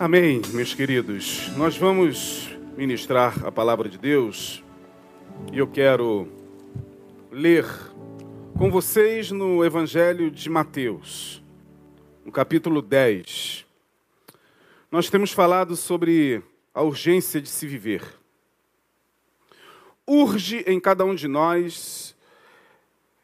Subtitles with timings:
[0.00, 1.48] Amém, meus queridos.
[1.56, 4.62] Nós vamos ministrar a palavra de Deus
[5.52, 6.28] e eu quero
[7.32, 7.66] ler
[8.56, 11.42] com vocês no Evangelho de Mateus,
[12.24, 13.66] no capítulo 10.
[14.88, 18.04] Nós temos falado sobre a urgência de se viver.
[20.06, 22.14] Urge em cada um de nós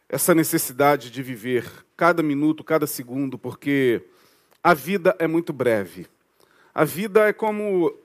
[0.08, 4.02] essa necessidade de viver cada minuto, cada segundo, porque
[4.60, 6.12] a vida é muito breve.
[6.74, 7.96] A vida é como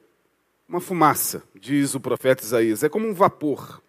[0.68, 3.82] uma fumaça, diz o profeta Isaías, é como um vapor.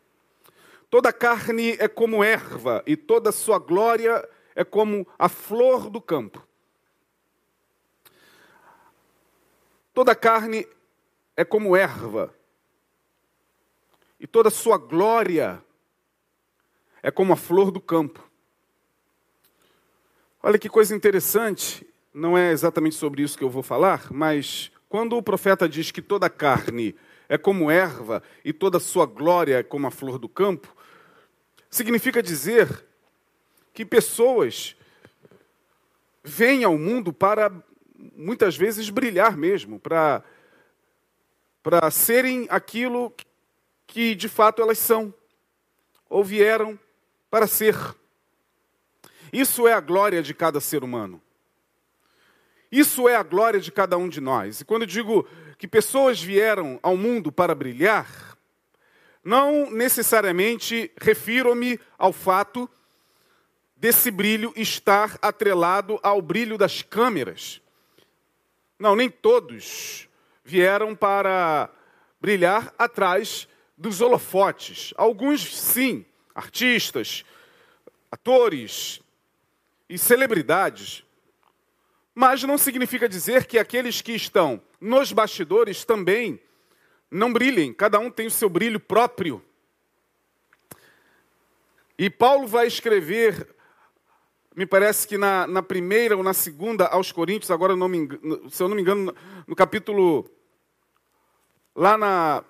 [0.89, 6.43] Toda carne é como erva, e toda sua glória é como a flor do campo.
[9.93, 10.67] Toda carne
[11.37, 12.35] é como erva,
[14.19, 15.63] e toda sua glória
[17.03, 18.27] é como a flor do campo.
[20.43, 25.17] Olha que coisa interessante, não é exatamente sobre isso que eu vou falar, mas quando
[25.17, 26.95] o profeta diz que toda carne
[27.29, 30.75] é como erva e toda sua glória é como a flor do campo,
[31.71, 32.85] significa dizer
[33.73, 34.77] que pessoas
[36.25, 37.53] vêm ao mundo para
[38.17, 40.23] muitas vezes brilhar mesmo, para
[41.63, 43.15] para serem aquilo
[43.87, 45.13] que de fato elas são
[46.09, 46.79] ou vieram
[47.31, 47.77] para ser.
[49.31, 51.23] Isso é a glória de cada ser humano.
[52.71, 54.61] Isso é a glória de cada um de nós.
[54.61, 55.27] E quando digo
[55.59, 58.37] que pessoas vieram ao mundo para brilhar,
[59.25, 62.71] não necessariamente refiro-me ao fato
[63.77, 67.61] desse brilho estar atrelado ao brilho das câmeras.
[68.79, 70.09] Não, nem todos
[70.45, 71.71] vieram para
[72.21, 74.93] brilhar atrás dos holofotes.
[74.97, 77.25] Alguns, sim, artistas,
[78.11, 79.01] atores
[79.89, 81.05] e celebridades
[82.21, 86.39] mas não significa dizer que aqueles que estão nos bastidores também
[87.11, 89.43] não brilhem, cada um tem o seu brilho próprio.
[91.99, 93.49] E Paulo vai escrever,
[94.55, 97.89] me parece que na, na primeira ou na segunda aos Coríntios, agora não
[98.51, 99.15] se eu não me engano, no,
[99.47, 100.31] no capítulo,
[101.75, 102.45] lá na,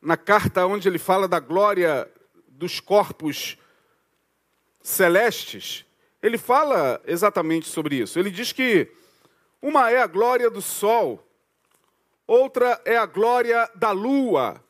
[0.00, 2.10] na carta onde ele fala da glória
[2.48, 3.58] dos corpos
[4.80, 5.84] celestes,
[6.22, 8.18] ele fala exatamente sobre isso.
[8.18, 8.90] Ele diz que
[9.64, 11.26] uma é a glória do sol,
[12.26, 14.62] outra é a glória da lua,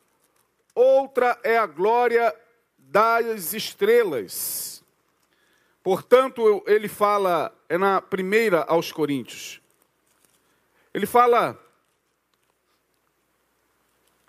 [0.73, 2.33] outra é a glória
[2.77, 4.81] das estrelas.
[5.83, 9.59] Portanto, ele fala, é na primeira aos Coríntios.
[10.93, 11.59] Ele fala,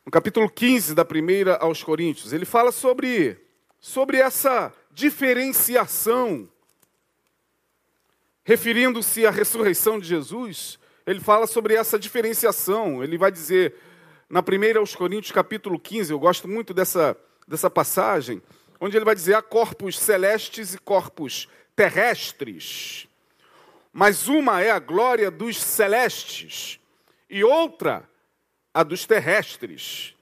[0.04, 3.40] no capítulo 15 da primeira aos Coríntios, ele fala sobre,
[3.78, 6.50] sobre essa diferenciação
[8.46, 13.02] referindo-se à ressurreição de Jesus, ele fala sobre essa diferenciação.
[13.02, 13.74] Ele vai dizer,
[14.30, 18.40] na primeira aos Coríntios, capítulo 15, eu gosto muito dessa, dessa passagem,
[18.80, 23.08] onde ele vai dizer: há corpos celestes e corpos terrestres.
[23.92, 26.78] Mas uma é a glória dos celestes
[27.28, 28.08] e outra
[28.72, 30.14] a dos terrestres.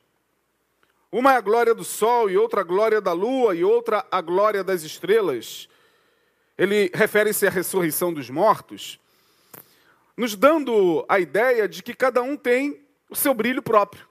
[1.12, 4.22] Uma é a glória do sol e outra a glória da lua e outra a
[4.22, 5.68] glória das estrelas
[6.56, 8.98] ele refere-se à ressurreição dos mortos,
[10.16, 14.06] nos dando a ideia de que cada um tem o seu brilho próprio,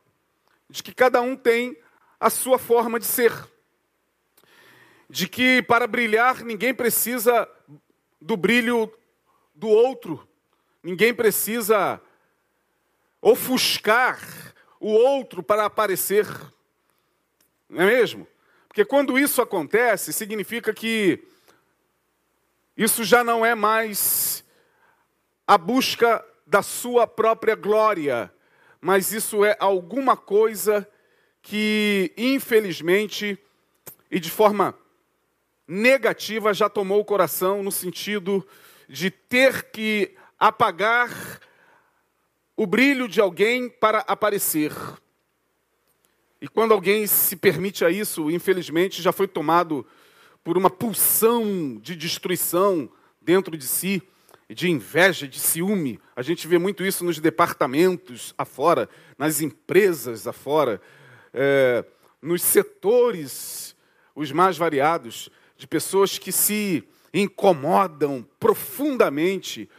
[0.70, 1.78] de que cada um tem
[2.20, 3.32] a sua forma de ser,
[5.10, 7.48] de que para brilhar ninguém precisa
[8.20, 8.92] do brilho
[9.56, 10.28] do outro,
[10.82, 12.02] ninguém precisa
[13.22, 14.20] ofuscar
[14.80, 16.28] o outro para aparecer,
[17.70, 18.28] não é mesmo?
[18.68, 21.26] Porque quando isso acontece, significa que
[22.76, 24.44] isso já não é mais
[25.46, 28.34] a busca da sua própria glória,
[28.82, 30.88] mas isso é alguma coisa
[31.42, 33.38] que, infelizmente,
[34.10, 34.78] e de forma
[35.68, 38.46] negativa, já tomou o coração no sentido
[38.88, 41.40] de ter que apagar
[42.56, 44.72] o brilho de alguém para aparecer.
[46.42, 49.88] E quando alguém se permite a isso, infelizmente, já foi tomado
[50.44, 52.90] por uma pulsão de destruição
[53.22, 54.02] dentro de si,
[54.50, 56.00] de inveja, de ciúme.
[56.16, 60.82] A gente vê muito isso nos departamentos afora, nas empresas afora,
[61.34, 61.86] é,
[62.22, 63.76] nos setores
[64.16, 69.70] os mais variados, de pessoas que se incomodam profundamente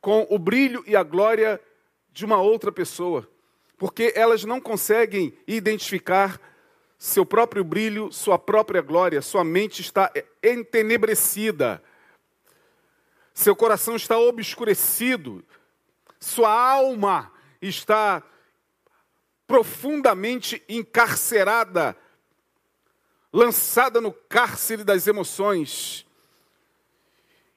[0.00, 1.60] com o brilho e a glória
[2.12, 3.28] de uma outra pessoa,
[3.76, 6.40] porque elas não conseguem identificar
[7.00, 10.12] seu próprio brilho, sua própria glória, sua mente está
[10.42, 11.82] entenebrecida,
[13.32, 15.42] seu coração está obscurecido,
[16.20, 17.32] sua alma
[17.62, 18.22] está
[19.46, 21.96] profundamente encarcerada,
[23.32, 26.06] lançada no cárcere das emoções.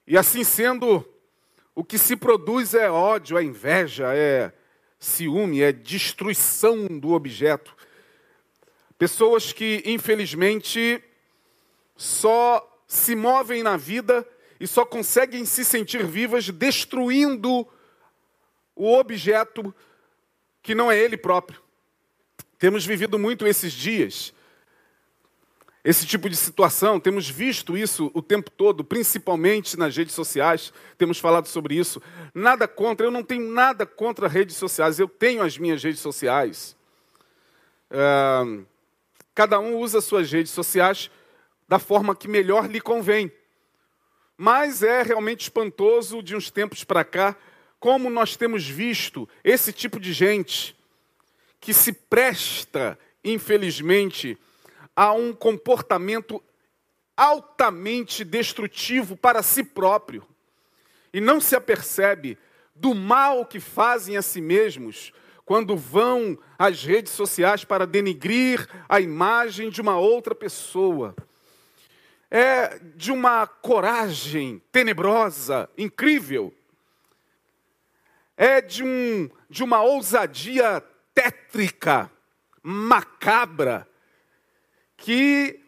[0.06, 1.06] E assim sendo,
[1.74, 4.54] o que se produz é ódio, é inveja, é
[4.98, 7.76] ciúme, é destruição do objeto.
[8.98, 11.02] Pessoas que, infelizmente,
[11.96, 14.26] só se movem na vida
[14.58, 17.66] e só conseguem se sentir vivas destruindo
[18.76, 19.74] o objeto
[20.62, 21.60] que não é ele próprio.
[22.58, 24.32] Temos vivido muito esses dias,
[25.84, 31.18] esse tipo de situação, temos visto isso o tempo todo, principalmente nas redes sociais, temos
[31.18, 32.00] falado sobre isso.
[32.32, 36.74] Nada contra, eu não tenho nada contra redes sociais, eu tenho as minhas redes sociais.
[37.90, 38.64] Uh,
[39.34, 41.10] cada um usa suas redes sociais
[41.68, 43.32] da forma que melhor lhe convém.
[44.36, 47.36] Mas é realmente espantoso de uns tempos para cá
[47.78, 50.74] como nós temos visto esse tipo de gente
[51.60, 54.38] que se presta, infelizmente,
[54.96, 56.42] a um comportamento
[57.16, 60.26] altamente destrutivo para si próprio
[61.12, 62.38] e não se apercebe
[62.74, 65.12] do mal que fazem a si mesmos
[65.44, 71.14] quando vão às redes sociais para denigrir a imagem de uma outra pessoa
[72.36, 76.52] é de uma coragem tenebrosa, incrível.
[78.36, 80.82] É de, um, de uma ousadia
[81.14, 82.10] tétrica,
[82.60, 83.86] macabra,
[84.96, 85.60] que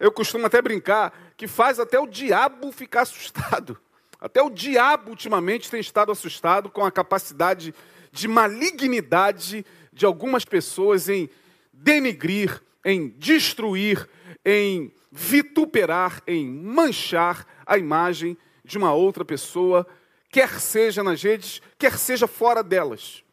[0.00, 3.78] eu costumo até brincar, que faz até o diabo ficar assustado.
[4.20, 7.72] Até o diabo ultimamente tem estado assustado com a capacidade
[8.12, 11.28] de malignidade de algumas pessoas em
[11.72, 14.08] denigrir, em destruir,
[14.44, 19.86] em vituperar, em manchar a imagem de uma outra pessoa,
[20.30, 23.24] quer seja nas redes, quer seja fora delas.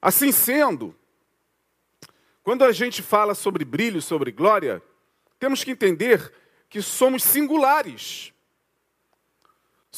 [0.00, 0.94] Assim sendo,
[2.42, 4.82] quando a gente fala sobre brilho, sobre glória,
[5.38, 6.32] temos que entender
[6.68, 8.32] que somos singulares.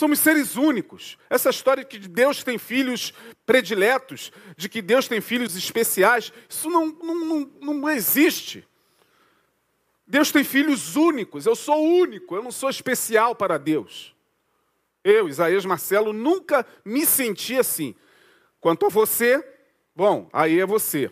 [0.00, 1.18] Somos seres únicos.
[1.28, 3.12] Essa história de que Deus tem filhos
[3.44, 8.66] prediletos, de que Deus tem filhos especiais, isso não, não, não, não existe.
[10.06, 14.16] Deus tem filhos únicos, eu sou único, eu não sou especial para Deus.
[15.04, 17.94] Eu, Isaías Marcelo, nunca me senti assim.
[18.58, 19.46] Quanto a você,
[19.94, 21.10] bom, aí é você.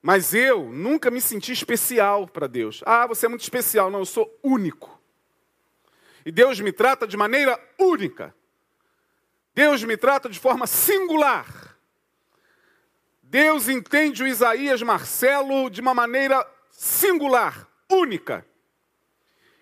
[0.00, 2.82] Mas eu nunca me senti especial para Deus.
[2.86, 3.90] Ah, você é muito especial.
[3.90, 5.01] Não, eu sou único.
[6.24, 8.34] E Deus me trata de maneira única.
[9.54, 11.76] Deus me trata de forma singular.
[13.22, 18.46] Deus entende o Isaías Marcelo de uma maneira singular única.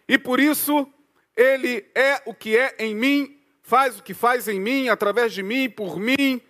[0.09, 0.93] E por isso,
[1.37, 5.43] Ele é o que é em mim, faz o que faz em mim, através de
[5.43, 6.41] mim, por mim,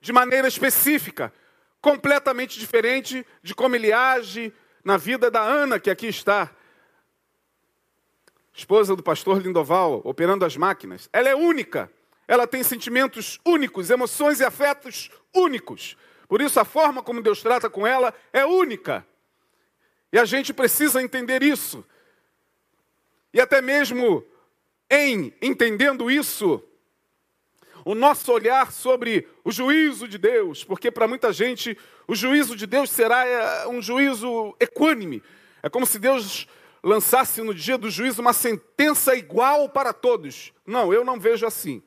[0.00, 1.32] de maneira específica,
[1.80, 4.52] completamente diferente de como Ele age
[4.84, 6.54] na vida da Ana, que aqui está,
[8.60, 11.08] esposa do pastor Lindoval, operando as máquinas.
[11.12, 11.90] Ela é única,
[12.28, 15.96] ela tem sentimentos únicos, emoções e afetos únicos.
[16.28, 19.06] Por isso, a forma como Deus trata com ela é única.
[20.12, 21.84] E a gente precisa entender isso.
[23.32, 24.24] E até mesmo
[24.90, 26.62] em entendendo isso,
[27.84, 32.66] o nosso olhar sobre o juízo de Deus, porque para muita gente o juízo de
[32.66, 35.22] Deus será é, um juízo equânime.
[35.62, 36.46] É como se Deus
[36.82, 40.52] lançasse no dia do juízo uma sentença igual para todos.
[40.66, 41.82] Não, eu não vejo assim.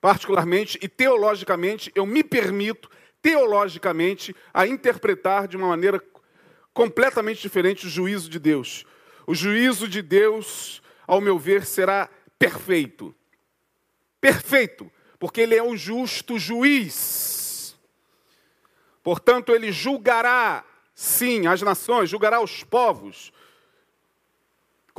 [0.00, 2.90] Particularmente e teologicamente, eu me permito,
[3.20, 6.02] teologicamente, a interpretar de uma maneira
[6.72, 8.86] completamente diferente do juízo de Deus.
[9.26, 13.14] O juízo de Deus, ao meu ver, será perfeito.
[14.20, 17.78] Perfeito, porque ele é um justo juiz.
[19.02, 20.64] Portanto, ele julgará,
[20.94, 23.32] sim, as nações, julgará os povos,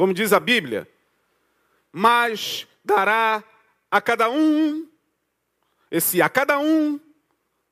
[0.02, 0.90] como diz a Bíblia,
[1.92, 3.44] mas dará
[3.92, 4.90] a cada um,
[5.92, 7.00] esse a cada um,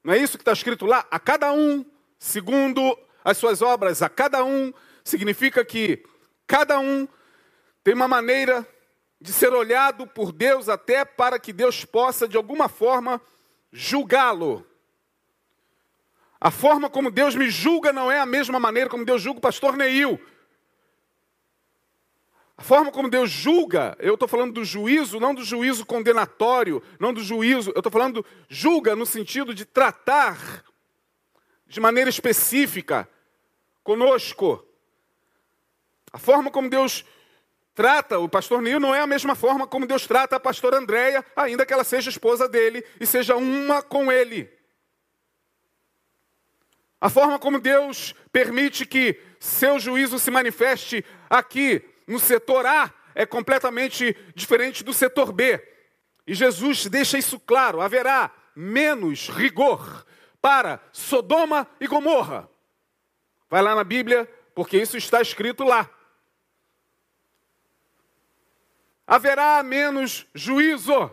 [0.03, 1.07] não é isso que está escrito lá?
[1.09, 1.83] A cada um,
[2.19, 2.95] segundo
[3.25, 4.71] as suas obras a cada um,
[5.03, 6.05] significa que
[6.45, 7.07] cada um
[7.83, 8.63] tem uma maneira
[9.19, 13.19] de ser olhado por Deus até para que Deus possa, de alguma forma,
[13.71, 14.63] julgá-lo.
[16.39, 19.41] A forma como Deus me julga não é a mesma maneira como Deus julga o
[19.41, 20.21] pastor Neil.
[22.59, 27.13] A forma como Deus julga, eu estou falando do juízo, não do juízo condenatório, não
[27.13, 30.65] do juízo, eu estou falando julga no sentido de tratar
[31.65, 33.09] de maneira específica
[33.81, 34.61] conosco.
[36.11, 37.05] A forma como Deus
[37.73, 41.25] trata o pastor Nil não é a mesma forma como Deus trata a pastora Andréia,
[41.37, 44.51] ainda que ela seja esposa dele e seja uma com ele.
[46.99, 53.23] A forma como Deus permite que seu juízo se manifeste aqui no setor A é
[53.23, 55.63] completamente diferente do setor B.
[56.25, 60.05] E Jesus deixa isso claro: haverá menos rigor
[60.41, 62.49] para Sodoma e Gomorra.
[63.47, 64.25] Vai lá na Bíblia,
[64.55, 65.87] porque isso está escrito lá.
[69.05, 71.11] Haverá menos juízo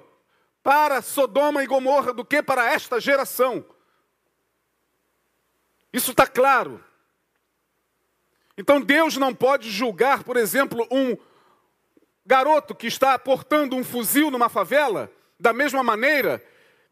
[0.62, 3.64] para Sodoma e Gomorra do que para esta geração.
[5.92, 6.82] Isso está claro.
[8.56, 11.16] Então Deus não pode julgar, por exemplo, um
[12.24, 16.42] garoto que está portando um fuzil numa favela, da mesma maneira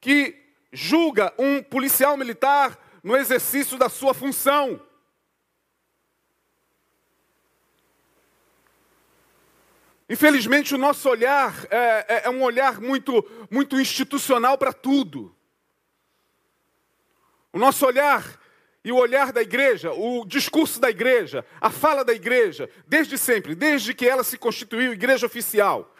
[0.00, 0.36] que
[0.72, 4.80] julga um policial militar no exercício da sua função.
[10.08, 15.34] Infelizmente, o nosso olhar é, é, é um olhar muito, muito institucional para tudo.
[17.52, 18.38] O nosso olhar
[18.84, 23.54] e o olhar da igreja, o discurso da igreja, a fala da igreja, desde sempre,
[23.54, 25.90] desde que ela se constituiu igreja oficial.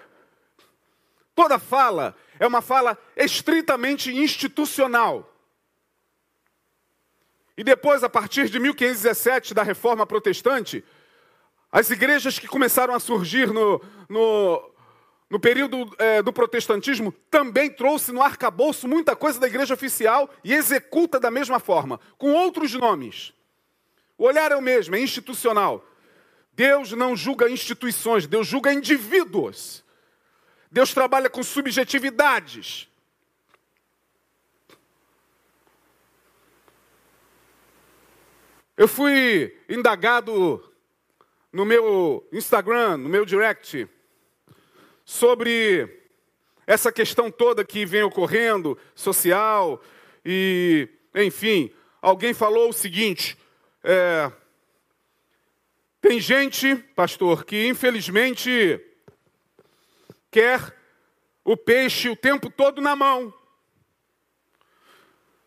[1.35, 5.35] Toda fala é uma fala estritamente institucional.
[7.57, 10.85] E depois, a partir de 1517, da reforma protestante,
[11.73, 14.74] as igrejas que começaram a surgir no, no,
[15.31, 20.53] no período é, do protestantismo, também trouxe no arcabouço muita coisa da igreja oficial e
[20.53, 23.33] executa da mesma forma, com outros nomes.
[24.17, 25.85] O olhar é o mesmo, é institucional.
[26.53, 29.83] Deus não julga instituições, Deus julga indivíduos.
[30.71, 32.89] Deus trabalha com subjetividades.
[38.77, 40.63] Eu fui indagado
[41.53, 43.89] no meu Instagram, no meu direct,
[45.05, 46.03] sobre
[46.67, 49.83] essa questão toda que vem ocorrendo, social,
[50.25, 51.71] e, enfim,
[52.01, 53.37] alguém falou o seguinte:
[53.83, 54.33] é,
[56.01, 58.81] tem gente, pastor, que infelizmente
[60.31, 60.75] quer
[61.45, 63.33] o peixe o tempo todo na mão.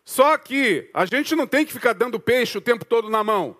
[0.04, 3.56] Só que a gente não tem que ficar dando peixe o tempo todo na mão.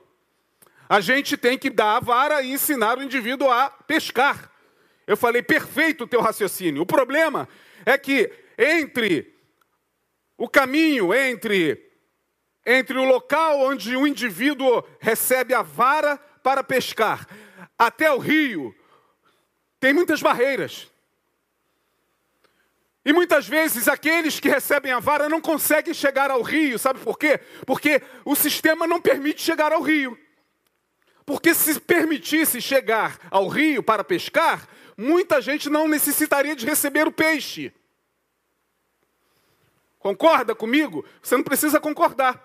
[0.89, 4.51] A gente tem que dar a vara e ensinar o indivíduo a pescar.
[5.09, 6.83] Eu falei, perfeito o teu raciocínio.
[6.83, 7.49] O problema
[7.85, 9.35] é que entre
[10.37, 11.85] o caminho entre
[12.67, 17.27] entre o local onde o indivíduo recebe a vara para pescar
[17.79, 18.75] até o rio
[19.81, 20.91] tem muitas barreiras.
[23.05, 27.19] E muitas vezes aqueles que recebem a vara não conseguem chegar ao rio, sabe por
[27.19, 27.41] quê?
[27.65, 30.19] Porque o sistema não permite chegar ao rio.
[31.25, 37.13] Porque se permitisse chegar ao rio para pescar, muita gente não necessitaria de receber o
[37.13, 37.73] peixe.
[40.01, 41.05] Concorda comigo?
[41.23, 42.45] Você não precisa concordar.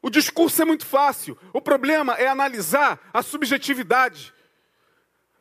[0.00, 1.38] O discurso é muito fácil.
[1.52, 4.32] O problema é analisar a subjetividade.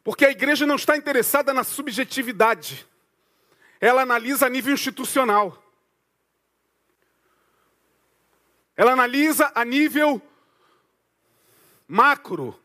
[0.03, 2.85] Porque a igreja não está interessada na subjetividade.
[3.79, 5.63] Ela analisa a nível institucional.
[8.75, 10.21] Ela analisa a nível
[11.87, 12.59] macro.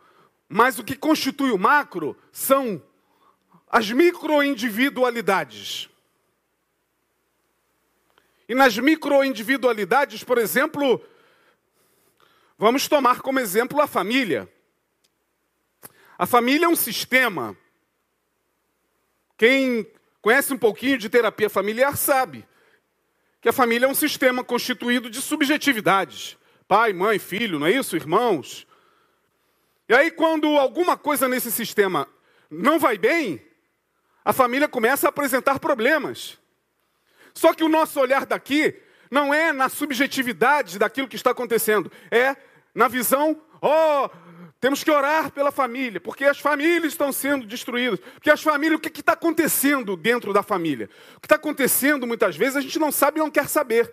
[0.49, 2.83] Mas o que constitui o macro são
[3.73, 5.88] as microindividualidades.
[8.47, 11.02] E nas microindividualidades, por exemplo,
[12.59, 14.47] vamos tomar como exemplo a família.
[16.19, 17.57] A família é um sistema.
[19.38, 22.47] Quem conhece um pouquinho de terapia familiar sabe
[23.41, 26.37] que a família é um sistema constituído de subjetividades.
[26.69, 27.97] Pai, mãe, filho, não é isso?
[27.97, 28.67] Irmãos.
[29.88, 32.07] E aí, quando alguma coisa nesse sistema
[32.50, 33.43] não vai bem,
[34.25, 36.38] a família começa a apresentar problemas.
[37.35, 38.75] Só que o nosso olhar daqui
[39.11, 42.37] não é na subjetividade daquilo que está acontecendo, é
[42.75, 44.11] na visão, ó, oh,
[44.62, 47.99] temos que orar pela família, porque as famílias estão sendo destruídas.
[47.99, 50.88] Porque as famílias, o que está acontecendo dentro da família?
[51.17, 53.93] O que está acontecendo muitas vezes a gente não sabe e não quer saber.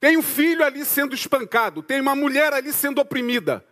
[0.00, 3.64] Tem um filho ali sendo espancado, tem uma mulher ali sendo oprimida,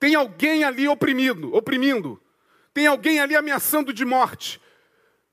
[0.00, 2.18] tem alguém ali oprimido, oprimindo.
[2.76, 4.60] Tem alguém ali ameaçando de morte.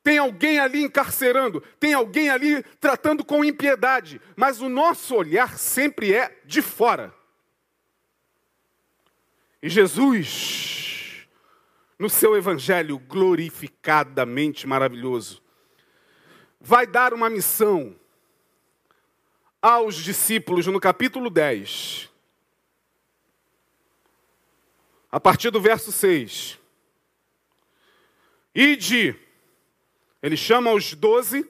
[0.02, 1.60] Tem alguém ali encarcerando.
[1.78, 4.22] Tem alguém ali tratando com impiedade.
[4.34, 7.14] Mas o nosso olhar sempre é de fora.
[9.62, 11.28] E Jesus,
[12.00, 15.44] no seu evangelho glorificadamente maravilhoso,
[16.62, 17.94] vai dar uma missão
[19.62, 22.10] aos discípulos no capítulo 10.
[25.12, 26.63] A partir do verso 6.
[28.56, 29.16] Ide,
[30.22, 31.50] ele chama os doze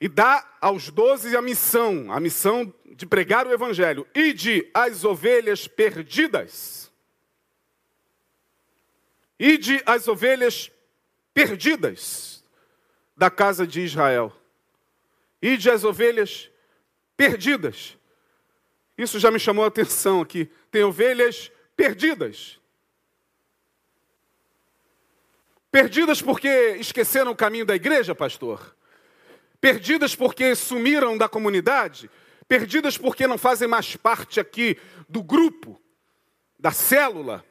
[0.00, 4.06] e dá aos doze a missão, a missão de pregar o evangelho.
[4.14, 6.92] Ide as ovelhas perdidas.
[9.38, 10.70] Ide as ovelhas
[11.32, 12.44] perdidas
[13.16, 14.32] da casa de Israel.
[15.40, 16.50] Ide as ovelhas
[17.16, 17.96] perdidas.
[18.96, 20.50] Isso já me chamou a atenção aqui.
[20.70, 22.60] Tem ovelhas perdidas.
[25.74, 28.76] Perdidas porque esqueceram o caminho da igreja, pastor?
[29.60, 32.08] Perdidas porque sumiram da comunidade?
[32.46, 34.78] Perdidas porque não fazem mais parte aqui
[35.08, 35.82] do grupo,
[36.56, 37.44] da célula?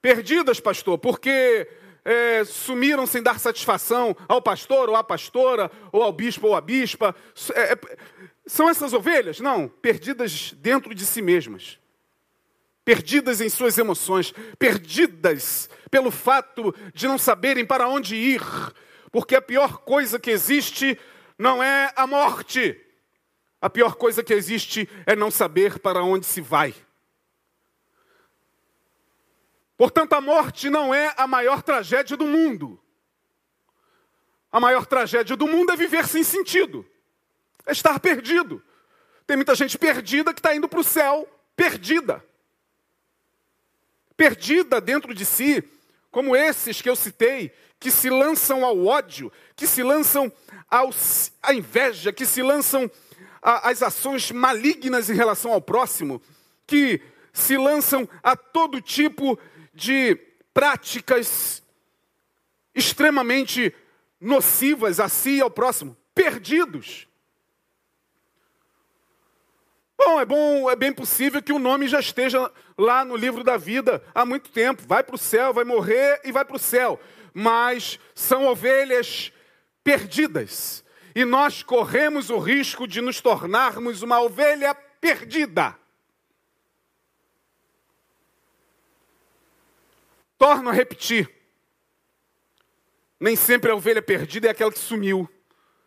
[0.00, 1.68] Perdidas, pastor, porque
[2.04, 6.60] é, sumiram sem dar satisfação ao pastor ou à pastora, ou ao bispo ou à
[6.60, 7.16] bispa.
[7.52, 7.78] É, é,
[8.46, 9.40] são essas ovelhas?
[9.40, 11.81] Não, perdidas dentro de si mesmas
[12.84, 18.42] perdidas em suas emoções, perdidas pelo fato de não saberem para onde ir,
[19.10, 20.98] porque a pior coisa que existe
[21.38, 22.78] não é a morte,
[23.60, 26.74] a pior coisa que existe é não saber para onde se vai.
[29.76, 32.80] Portanto, a morte não é a maior tragédia do mundo.
[34.50, 36.86] A maior tragédia do mundo é viver sem sentido,
[37.64, 38.62] é estar perdido.
[39.26, 42.22] Tem muita gente perdida que está indo para o céu, perdida
[44.22, 45.64] perdida dentro de si,
[46.08, 47.50] como esses que eu citei,
[47.80, 50.32] que se lançam ao ódio, que se lançam
[50.70, 50.90] ao,
[51.42, 52.88] à inveja, que se lançam
[53.42, 56.22] às ações malignas em relação ao próximo,
[56.68, 57.00] que
[57.32, 59.36] se lançam a todo tipo
[59.74, 60.14] de
[60.54, 61.60] práticas
[62.72, 63.74] extremamente
[64.20, 67.08] nocivas a si e ao próximo, perdidos.
[70.04, 73.56] Bom, é bom, é bem possível que o nome já esteja lá no livro da
[73.56, 74.82] vida há muito tempo.
[74.84, 76.98] Vai para o céu, vai morrer e vai para o céu.
[77.32, 79.32] Mas são ovelhas
[79.84, 80.84] perdidas.
[81.14, 85.76] E nós corremos o risco de nos tornarmos uma ovelha perdida.
[90.36, 91.30] Torno a repetir.
[93.20, 95.30] Nem sempre a ovelha perdida é aquela que sumiu,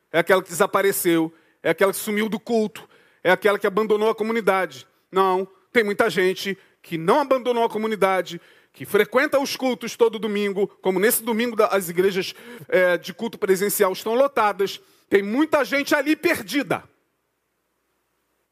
[0.10, 2.88] é aquela que desapareceu, é aquela que sumiu do culto,
[3.26, 4.88] é aquela que abandonou a comunidade.
[5.12, 8.40] Não, tem muita gente que não abandonou a comunidade,
[8.72, 12.36] que frequenta os cultos todo domingo, como nesse domingo as igrejas
[12.68, 14.80] é, de culto presencial estão lotadas.
[15.10, 16.84] Tem muita gente ali perdida.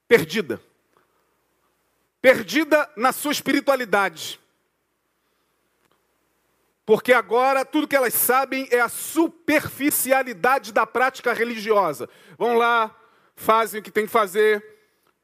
[0.08, 0.60] Perdida.
[2.20, 4.40] Perdida na sua espiritualidade.
[6.84, 12.10] Porque agora tudo que elas sabem é a superficialidade da prática religiosa.
[12.40, 13.03] Vão lá,
[13.36, 14.64] fazem o que tem que fazer,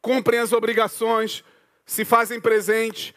[0.02, 1.43] cumprem as obrigações,
[1.86, 3.15] se fazem presente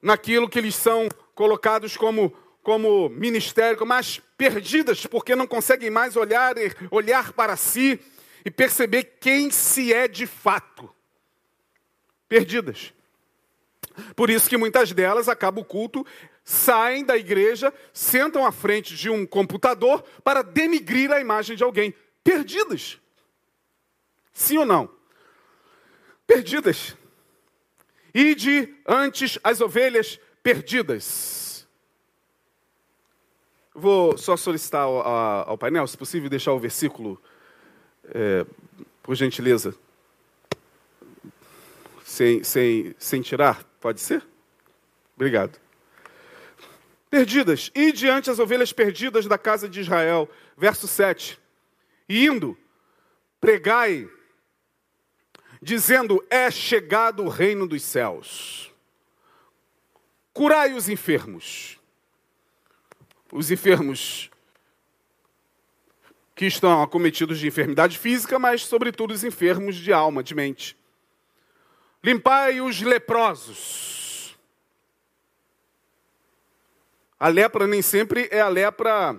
[0.00, 2.30] naquilo que eles são colocados como,
[2.62, 6.54] como ministério, mas perdidas porque não conseguem mais olhar,
[6.90, 8.00] olhar para si
[8.44, 10.90] e perceber quem se é de fato.
[12.28, 12.92] Perdidas.
[14.14, 16.04] Por isso que muitas delas acabam o culto,
[16.44, 21.94] saem da igreja, sentam à frente de um computador para denigrir a imagem de alguém.
[22.22, 22.98] Perdidas.
[24.34, 24.90] Sim ou não?
[26.26, 26.96] Perdidas.
[28.12, 31.66] Ide antes as ovelhas perdidas.
[33.72, 37.20] Vou só solicitar ao, ao painel, se possível, deixar o versículo,
[38.04, 38.46] é,
[39.02, 39.74] por gentileza,
[42.04, 44.24] sem, sem, sem tirar, pode ser?
[45.16, 45.58] Obrigado.
[47.10, 51.38] Perdidas, e diante as ovelhas perdidas da casa de Israel, verso 7.
[52.08, 52.56] E indo,
[53.40, 54.08] pregai
[55.64, 58.70] dizendo: É chegado o reino dos céus.
[60.32, 61.80] Curai os enfermos.
[63.32, 64.30] Os enfermos
[66.34, 70.76] que estão acometidos de enfermidade física, mas, sobretudo, os enfermos de alma, de mente.
[72.02, 74.36] Limpai os leprosos.
[77.18, 79.18] A lepra nem sempre é a lepra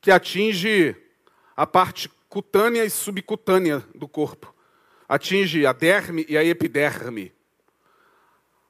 [0.00, 0.94] que atinge
[1.56, 4.54] a parte cutânea e subcutânea do corpo.
[5.08, 7.32] Atinge a derme e a epiderme.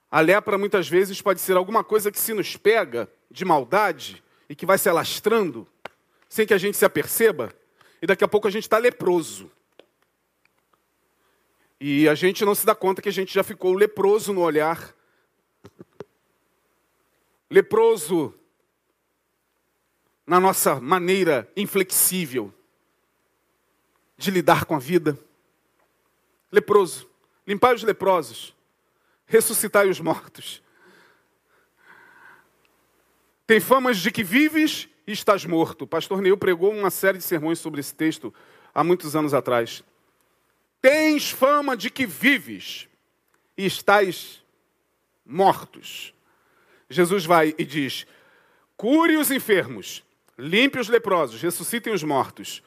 [0.09, 4.55] A lepra muitas vezes pode ser alguma coisa que se nos pega de maldade e
[4.55, 5.67] que vai se alastrando
[6.29, 7.53] sem que a gente se aperceba,
[8.01, 9.51] e daqui a pouco a gente está leproso.
[11.81, 14.95] E a gente não se dá conta que a gente já ficou leproso no olhar,
[17.51, 18.33] leproso
[20.25, 22.55] na nossa maneira inflexível
[24.17, 25.19] de lidar com a vida.
[26.51, 27.09] Leproso,
[27.47, 28.55] limpai os leprosos,
[29.27, 30.63] ressuscitai os mortos,
[33.47, 35.83] Tem famas de que vives e estás morto.
[35.83, 38.35] O pastor Neil pregou uma série de sermões sobre esse texto
[38.75, 39.85] há muitos anos atrás.
[40.83, 42.89] Tens fama de que vives
[43.57, 44.43] e estás
[45.25, 46.13] mortos.
[46.91, 48.07] Jesus vai e diz:
[48.77, 50.03] cure os enfermos,
[50.37, 52.63] limpe os leprosos, ressuscitem os mortos,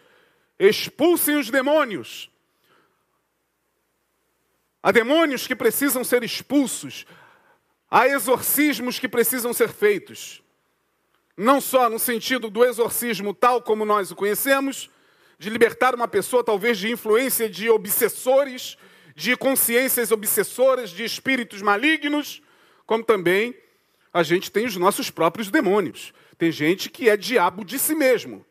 [0.59, 2.29] expulsem os demônios.
[4.83, 7.05] Há demônios que precisam ser expulsos,
[7.89, 10.41] há exorcismos que precisam ser feitos.
[11.37, 14.89] Não só no sentido do exorcismo tal como nós o conhecemos,
[15.37, 18.77] de libertar uma pessoa talvez de influência de obsessores,
[19.15, 22.41] de consciências obsessoras, de espíritos malignos,
[22.85, 23.55] como também
[24.13, 26.13] a gente tem os nossos próprios demônios.
[26.37, 28.45] Tem gente que é diabo de si mesmo.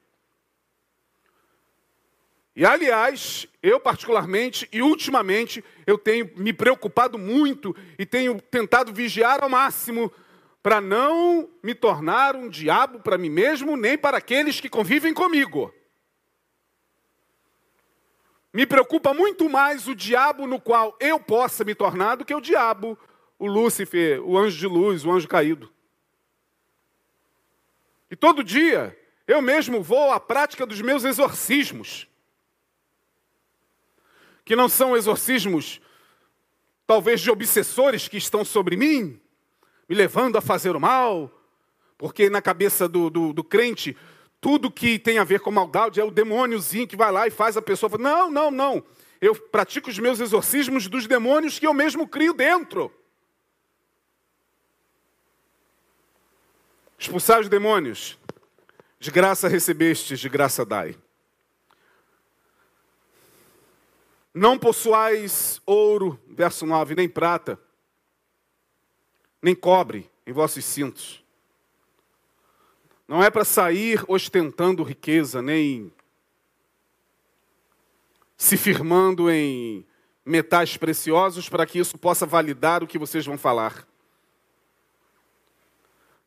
[2.58, 9.44] E aliás, eu particularmente e ultimamente, eu tenho me preocupado muito e tenho tentado vigiar
[9.44, 10.12] ao máximo
[10.60, 15.72] para não me tornar um diabo para mim mesmo, nem para aqueles que convivem comigo.
[18.52, 22.40] Me preocupa muito mais o diabo no qual eu possa me tornar do que o
[22.40, 22.98] diabo,
[23.38, 25.72] o Lúcifer, o anjo de luz, o anjo caído.
[28.10, 32.07] E todo dia eu mesmo vou à prática dos meus exorcismos
[34.48, 35.78] que não são exorcismos,
[36.86, 39.20] talvez de obsessores que estão sobre mim,
[39.86, 41.30] me levando a fazer o mal,
[41.98, 43.94] porque na cabeça do, do, do crente,
[44.40, 47.58] tudo que tem a ver com maldade é o demôniozinho que vai lá e faz
[47.58, 48.82] a pessoa falar: não, não, não.
[49.20, 52.90] Eu pratico os meus exorcismos dos demônios que eu mesmo crio dentro.
[56.98, 58.16] Expulsar os demônios.
[58.98, 60.96] De graça recebestes, de graça dai.
[64.32, 67.58] Não possuais ouro, verso 9, nem prata,
[69.42, 71.24] nem cobre em vossos cintos.
[73.06, 75.92] Não é para sair ostentando riqueza, nem
[78.36, 79.84] se firmando em
[80.24, 83.88] metais preciosos para que isso possa validar o que vocês vão falar.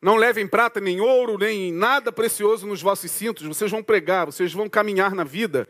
[0.02, 3.46] Não levem prata, nem ouro, nem nada precioso nos vossos cintos.
[3.46, 5.70] Vocês vão pregar, vocês vão caminhar na vida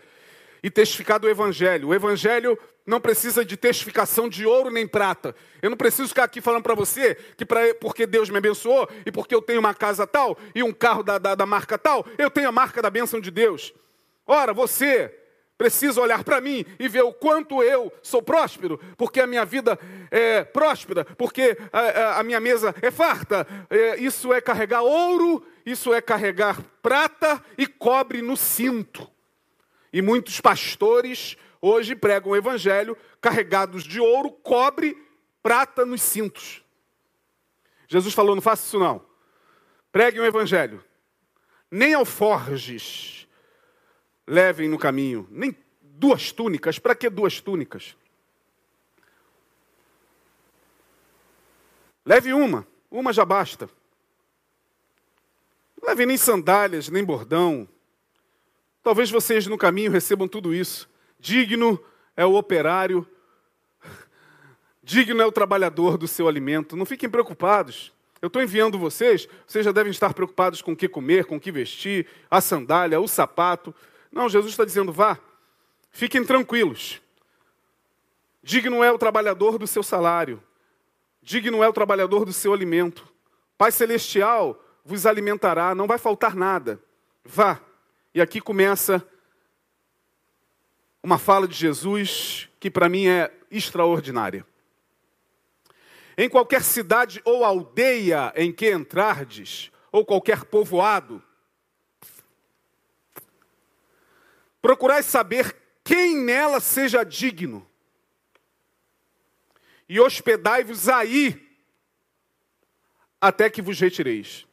[0.63, 1.89] e testificar do Evangelho.
[1.89, 5.35] O Evangelho não precisa de testificação de ouro nem prata.
[5.61, 9.11] Eu não preciso ficar aqui falando para você que pra, porque Deus me abençoou e
[9.11, 12.29] porque eu tenho uma casa tal e um carro da, da, da marca tal, eu
[12.29, 13.73] tenho a marca da bênção de Deus.
[14.25, 15.15] Ora, você
[15.57, 19.77] precisa olhar para mim e ver o quanto eu sou próspero, porque a minha vida
[20.09, 23.45] é próspera, porque a, a minha mesa é farta.
[23.69, 29.07] É, isso é carregar ouro, isso é carregar prata e cobre no cinto.
[29.91, 34.97] E muitos pastores hoje pregam o evangelho carregados de ouro, cobre,
[35.43, 36.63] prata nos cintos.
[37.87, 39.05] Jesus falou: não faça isso não.
[39.91, 40.83] Preguem o evangelho.
[41.69, 43.27] Nem alforges
[44.25, 46.79] levem no caminho, nem duas túnicas.
[46.79, 47.95] Para que duas túnicas?
[52.05, 53.69] Leve uma, uma já basta.
[55.79, 57.67] Não leve nem sandálias, nem bordão,
[58.83, 60.89] Talvez vocês no caminho recebam tudo isso.
[61.19, 61.79] Digno
[62.17, 63.07] é o operário,
[64.81, 66.75] digno é o trabalhador do seu alimento.
[66.75, 67.93] Não fiquem preocupados.
[68.21, 71.39] Eu estou enviando vocês, vocês já devem estar preocupados com o que comer, com o
[71.39, 73.73] que vestir, a sandália, o sapato.
[74.11, 75.17] Não, Jesus está dizendo: vá,
[75.89, 77.01] fiquem tranquilos.
[78.43, 80.41] Digno é o trabalhador do seu salário,
[81.21, 83.07] digno é o trabalhador do seu alimento.
[83.57, 86.81] Pai Celestial vos alimentará, não vai faltar nada.
[87.23, 87.59] Vá,
[88.13, 89.05] e aqui começa
[91.01, 94.45] uma fala de Jesus que para mim é extraordinária.
[96.17, 101.23] Em qualquer cidade ou aldeia em que entrardes, ou qualquer povoado,
[104.61, 107.67] procurai saber quem nela seja digno,
[109.87, 111.49] e hospedai-vos aí,
[113.19, 114.45] até que vos retireis.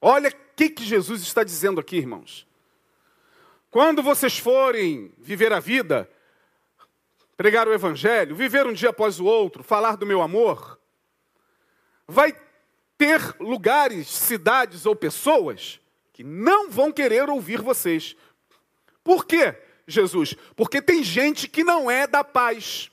[0.00, 2.46] Olha que, que Jesus está dizendo aqui, irmãos?
[3.70, 6.08] Quando vocês forem viver a vida,
[7.36, 10.78] pregar o Evangelho, viver um dia após o outro, falar do meu amor,
[12.06, 12.32] vai
[12.96, 15.80] ter lugares, cidades ou pessoas
[16.12, 18.14] que não vão querer ouvir vocês.
[19.02, 20.36] Por quê, Jesus?
[20.54, 22.90] Porque tem gente que não é da paz.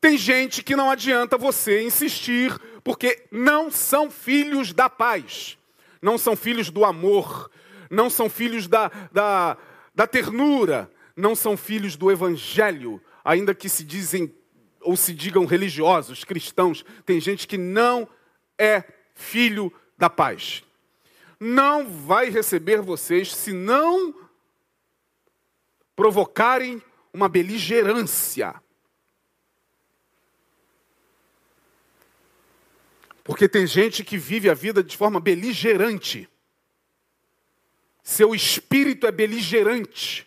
[0.00, 5.58] Tem gente que não adianta você insistir porque não são filhos da paz,
[6.00, 7.50] não são filhos do amor,
[7.90, 9.56] não são filhos da, da,
[9.94, 14.32] da ternura, não são filhos do evangelho, ainda que se dizem
[14.80, 18.08] ou se digam religiosos, cristãos, tem gente que não
[18.56, 18.84] é
[19.14, 20.62] filho da paz.
[21.40, 24.14] Não vai receber vocês se não
[25.96, 26.80] provocarem
[27.12, 28.54] uma beligerância.
[33.28, 36.26] Porque tem gente que vive a vida de forma beligerante.
[38.02, 40.26] Seu espírito é beligerante.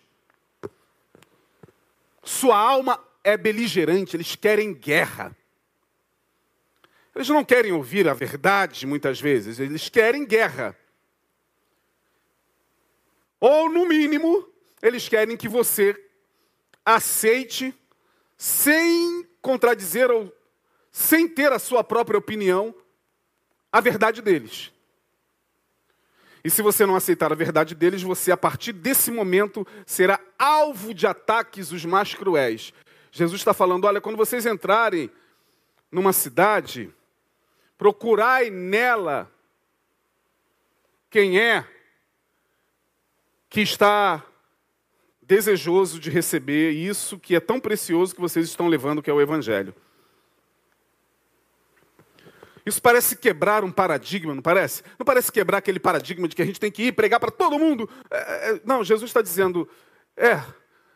[2.21, 5.35] Sua alma é beligerante, eles querem guerra.
[7.15, 10.77] Eles não querem ouvir a verdade muitas vezes, eles querem guerra.
[13.39, 14.47] Ou, no mínimo,
[14.79, 15.99] eles querem que você
[16.85, 17.73] aceite,
[18.37, 20.31] sem contradizer ou
[20.91, 22.75] sem ter a sua própria opinião,
[23.71, 24.71] a verdade deles.
[26.43, 30.93] E se você não aceitar a verdade deles, você, a partir desse momento, será alvo
[30.93, 32.73] de ataques os mais cruéis.
[33.11, 35.09] Jesus está falando: olha, quando vocês entrarem
[35.91, 36.89] numa cidade,
[37.77, 39.31] procurai nela
[41.09, 41.67] quem é
[43.49, 44.23] que está
[45.21, 49.21] desejoso de receber isso que é tão precioso que vocês estão levando, que é o
[49.21, 49.75] Evangelho.
[52.65, 54.83] Isso parece quebrar um paradigma, não parece?
[54.99, 57.57] Não parece quebrar aquele paradigma de que a gente tem que ir pregar para todo
[57.57, 57.89] mundo?
[58.09, 59.67] É, é, não, Jesus está dizendo,
[60.15, 60.41] é,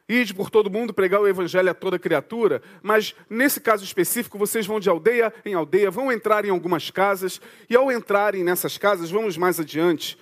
[0.07, 4.67] ide por todo mundo, pregar o evangelho a toda criatura, mas nesse caso específico, vocês
[4.67, 9.09] vão de aldeia em aldeia, vão entrar em algumas casas, e ao entrarem nessas casas,
[9.09, 10.17] vamos mais adiante,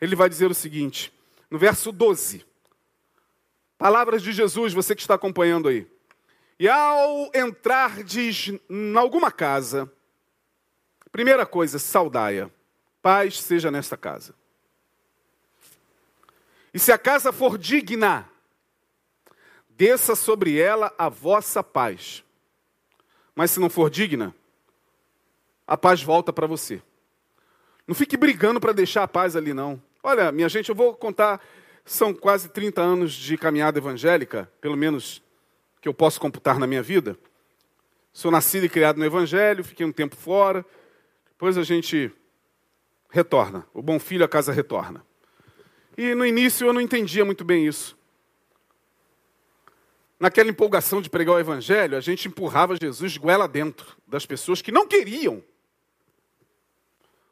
[0.00, 1.12] ele vai dizer o seguinte,
[1.48, 2.44] no verso 12:
[3.78, 5.86] Palavras de Jesus, você que está acompanhando aí.
[6.58, 9.90] E ao entrar diz, em alguma casa,
[11.12, 12.50] primeira coisa, saudaia.
[13.00, 14.34] Paz seja nesta casa.
[16.74, 18.28] E se a casa for digna,
[19.68, 22.24] desça sobre ela a vossa paz.
[23.34, 24.34] Mas se não for digna,
[25.66, 26.82] a paz volta para você.
[27.86, 29.80] Não fique brigando para deixar a paz ali, não.
[30.02, 31.40] Olha, minha gente, eu vou contar
[31.84, 35.22] são quase 30 anos de caminhada evangélica, pelo menos
[35.80, 37.18] que eu posso computar na minha vida.
[38.12, 40.64] Sou nascido e criado no Evangelho, fiquei um tempo fora,
[41.42, 42.08] depois a gente
[43.10, 43.66] retorna.
[43.74, 45.04] O bom filho a casa retorna.
[45.98, 47.98] E no início eu não entendia muito bem isso.
[50.20, 54.62] Naquela empolgação de pregar o Evangelho, a gente empurrava Jesus de goela dentro das pessoas
[54.62, 55.42] que não queriam.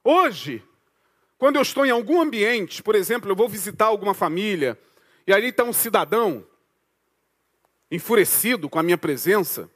[0.02, 0.60] Hoje,
[1.38, 4.76] quando eu estou em algum ambiente, por exemplo, eu vou visitar alguma família,
[5.24, 6.44] e ali está um cidadão
[7.88, 9.70] enfurecido com a minha presença,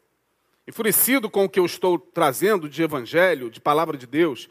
[0.67, 4.49] enfurecido com o que eu estou trazendo de evangelho, de palavra de Deus,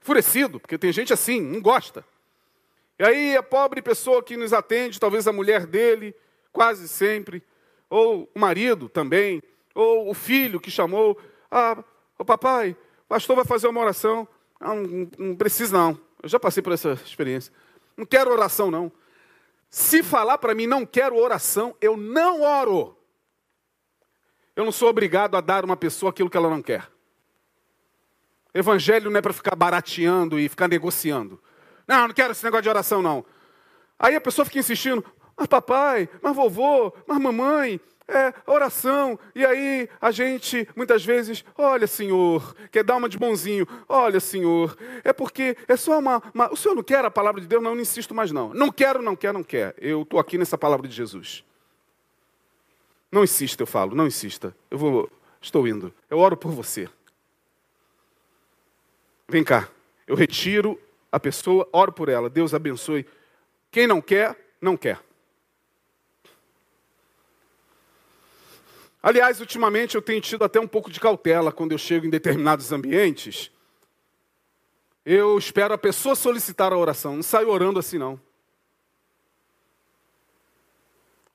[0.00, 2.04] enfurecido, porque tem gente assim, não gosta.
[2.98, 6.14] E aí a pobre pessoa que nos atende, talvez a mulher dele,
[6.52, 7.42] quase sempre,
[7.90, 9.42] ou o marido também,
[9.74, 11.18] ou o filho que chamou,
[11.50, 11.82] ah,
[12.18, 14.26] o papai, o pastor vai fazer uma oração.
[14.60, 16.00] Não, não, não precisa não.
[16.22, 17.52] Eu já passei por essa experiência.
[17.96, 18.90] Não quero oração, não.
[19.68, 22.95] Se falar para mim, não quero oração, eu não oro.
[24.56, 26.88] Eu não sou obrigado a dar uma pessoa aquilo que ela não quer.
[28.54, 31.38] Evangelho não é para ficar barateando e ficar negociando.
[31.86, 33.22] Não, não quero esse negócio de oração, não.
[33.98, 35.04] Aí a pessoa fica insistindo,
[35.36, 39.18] mas papai, mas vovô, mas mamãe, é, oração.
[39.34, 43.66] E aí a gente, muitas vezes, olha, Senhor, quer dar uma de bonzinho.
[43.86, 47.46] Olha, Senhor, é porque é só uma, uma, O Senhor não quer a palavra de
[47.46, 47.62] Deus?
[47.62, 48.54] Não, não insisto mais não.
[48.54, 49.74] Não quero, não quero, não quer.
[49.76, 51.44] Eu estou aqui nessa palavra de Jesus.
[53.10, 54.54] Não insista, eu falo, não insista.
[54.70, 55.92] Eu vou, estou indo.
[56.10, 56.88] Eu oro por você.
[59.28, 59.68] Vem cá.
[60.06, 62.28] Eu retiro a pessoa, oro por ela.
[62.30, 63.06] Deus abençoe.
[63.70, 65.00] Quem não quer, não quer.
[69.02, 72.72] Aliás, ultimamente eu tenho tido até um pouco de cautela quando eu chego em determinados
[72.72, 73.52] ambientes.
[75.04, 78.20] Eu espero a pessoa solicitar a oração, não saio orando assim não.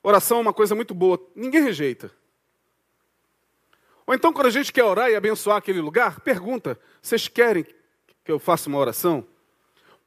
[0.02, 2.10] Oração é uma coisa muito boa, ninguém rejeita.
[4.06, 7.64] Ou então, quando a gente quer orar e abençoar aquele lugar, pergunta: vocês querem
[8.24, 9.26] que eu faça uma oração?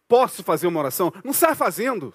[0.08, 1.13] Posso fazer uma oração?
[1.23, 2.13] Não sai fazendo.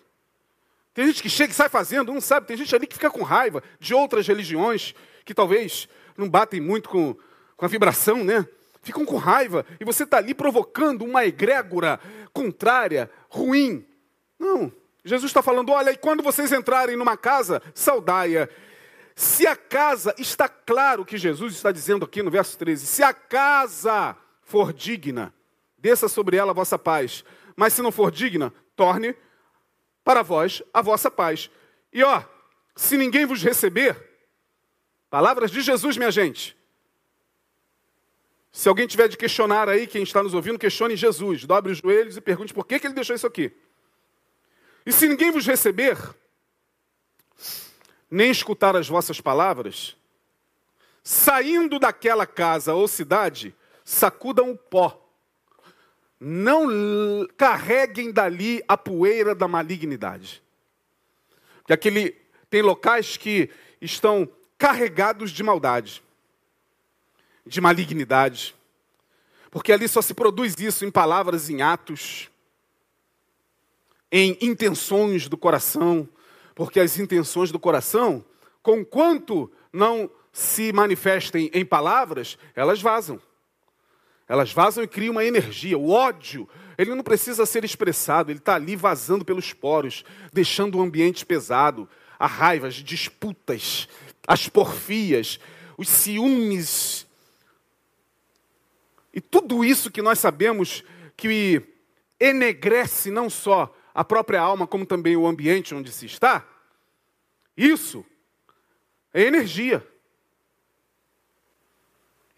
[0.93, 2.47] Tem gente que chega e sai fazendo, não sabe.
[2.47, 6.89] Tem gente ali que fica com raiva de outras religiões, que talvez não batem muito
[6.89, 7.17] com,
[7.57, 8.47] com a vibração, né?
[8.83, 12.01] Ficam com raiva e você está ali provocando uma egrégora
[12.33, 13.87] contrária, ruim.
[14.39, 14.73] Não.
[15.05, 18.49] Jesus está falando: olha, e quando vocês entrarem numa casa, saudaia.
[19.15, 23.13] Se a casa, está claro que Jesus está dizendo aqui no verso 13: se a
[23.13, 25.35] casa for digna,
[25.77, 27.25] desça sobre ela a vossa paz.
[27.57, 29.15] Mas se não for digna, torne
[30.03, 31.51] para vós a vossa paz.
[31.93, 32.23] E ó,
[32.75, 34.11] se ninguém vos receber,
[35.11, 36.57] Palavras de Jesus, minha gente.
[38.53, 41.45] Se alguém tiver de questionar aí, quem está nos ouvindo, questione Jesus.
[41.45, 43.53] Dobre os joelhos e pergunte por que, que ele deixou isso aqui.
[44.91, 45.97] E se ninguém vos receber,
[48.11, 49.97] nem escutar as vossas palavras,
[51.05, 55.01] saindo daquela casa ou cidade, sacudam o pó.
[56.19, 60.43] Não carreguem dali a poeira da malignidade.
[61.59, 62.17] Porque aquele,
[62.51, 63.49] tem locais que
[63.81, 66.03] estão carregados de maldade,
[67.47, 68.57] de malignidade.
[69.53, 72.29] Porque ali só se produz isso em palavras, em atos,
[74.11, 76.09] em intenções do coração.
[76.55, 78.25] Porque as intenções do coração,
[78.63, 83.21] conquanto não se manifestem em palavras, elas vazam.
[84.29, 85.77] Elas vazam e criam uma energia.
[85.77, 90.83] O ódio, ele não precisa ser expressado, ele está ali vazando pelos poros, deixando o
[90.83, 91.89] ambiente pesado.
[92.19, 93.89] A raiva, as disputas,
[94.29, 95.41] as porfias,
[95.77, 97.07] os ciúmes.
[99.13, 100.85] E tudo isso que nós sabemos
[101.17, 101.63] que
[102.21, 106.47] enegrece não só a própria alma, como também o ambiente onde se está,
[107.57, 108.05] isso
[109.13, 109.87] é energia.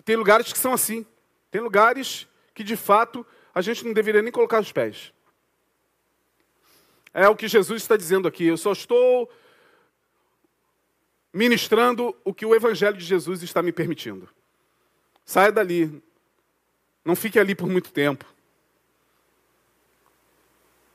[0.04, 1.06] Tem lugares que são assim.
[1.50, 5.12] Tem lugares que, de fato, a gente não deveria nem colocar os pés.
[7.14, 8.46] É o que Jesus está dizendo aqui.
[8.46, 9.30] Eu só estou
[11.32, 14.28] ministrando o que o Evangelho de Jesus está me permitindo.
[15.24, 16.02] Saia dali.
[17.04, 18.31] Não fique ali por muito tempo.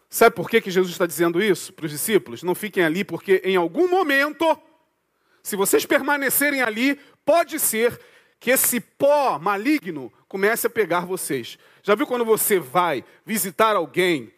[0.09, 2.43] Sabe por que, que Jesus está dizendo isso para os discípulos?
[2.43, 4.57] Não fiquem ali, porque em algum momento,
[5.43, 7.99] se vocês permanecerem ali, pode ser
[8.39, 11.57] que esse pó maligno comece a pegar vocês.
[11.83, 14.33] Já viu quando você vai visitar alguém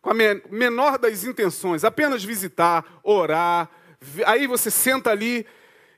[0.00, 3.68] com a menor das intenções, apenas visitar, orar,
[4.24, 5.46] aí você senta ali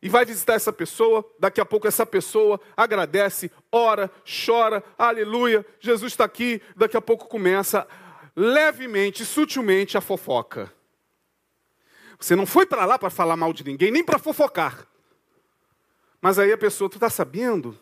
[0.02, 4.10] e vai visitar essa pessoa, daqui a pouco essa pessoa agradece, ora,
[4.44, 7.86] chora, aleluia, Jesus está aqui, daqui a pouco começa
[8.34, 10.72] levemente, sutilmente a fofoca.
[12.18, 14.86] Você não foi para lá para falar mal de ninguém, nem para fofocar.
[16.20, 17.76] Mas aí a pessoa, tu está sabendo?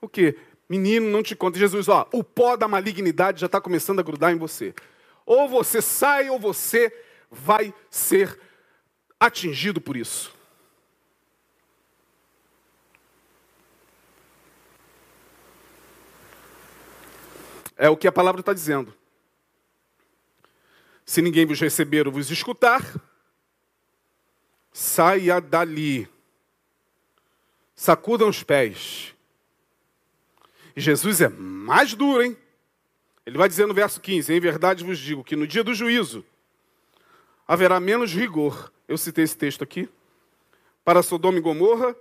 [0.00, 0.36] O que?
[0.68, 1.58] Menino, não te conta.
[1.58, 4.74] Jesus, ó, o pó da malignidade já está começando a grudar em você.
[5.26, 6.90] Ou você sai, ou você
[7.30, 8.40] vai ser
[9.18, 10.34] atingido por isso.
[17.76, 18.99] É o que a palavra está dizendo.
[21.10, 22.84] Se ninguém vos receber ou vos escutar,
[24.72, 26.08] saia dali
[27.74, 29.12] sacudam os pés.
[30.76, 32.36] E Jesus é mais duro, hein?
[33.26, 36.24] Ele vai dizer no verso 15: Em verdade vos digo que no dia do juízo
[37.44, 38.72] haverá menos rigor.
[38.86, 39.88] Eu citei esse texto aqui.
[40.84, 41.96] Para Sodoma e Gomorra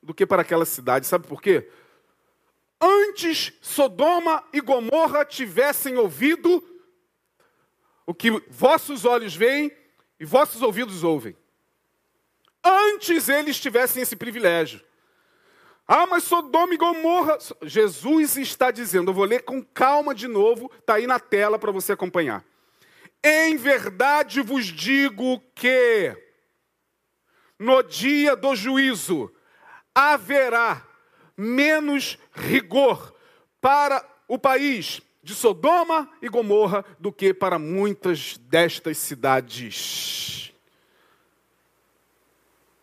[0.00, 1.08] do que para aquela cidade.
[1.08, 1.68] Sabe por quê?
[2.80, 6.75] Antes Sodoma e Gomorra tivessem ouvido
[8.06, 9.70] o que vossos olhos veem
[10.18, 11.36] e vossos ouvidos ouvem.
[12.64, 14.80] Antes eles tivessem esse privilégio.
[15.86, 17.38] Ah, mas Sodoma e Gomorra.
[17.62, 21.72] Jesus está dizendo, eu vou ler com calma de novo, está aí na tela para
[21.72, 22.44] você acompanhar.
[23.22, 26.16] Em verdade vos digo que
[27.58, 29.32] no dia do juízo
[29.94, 30.86] haverá
[31.36, 33.14] menos rigor
[33.60, 40.52] para o país de Sodoma e Gomorra do que para muitas destas cidades.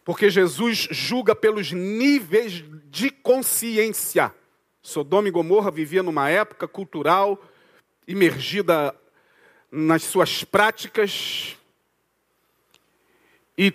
[0.04, 4.30] Porque Jesus julga pelos níveis de consciência.
[4.82, 7.42] Sodoma e Gomorra vivia numa época cultural
[8.06, 8.94] imergida
[9.72, 11.56] nas suas práticas
[13.58, 13.74] e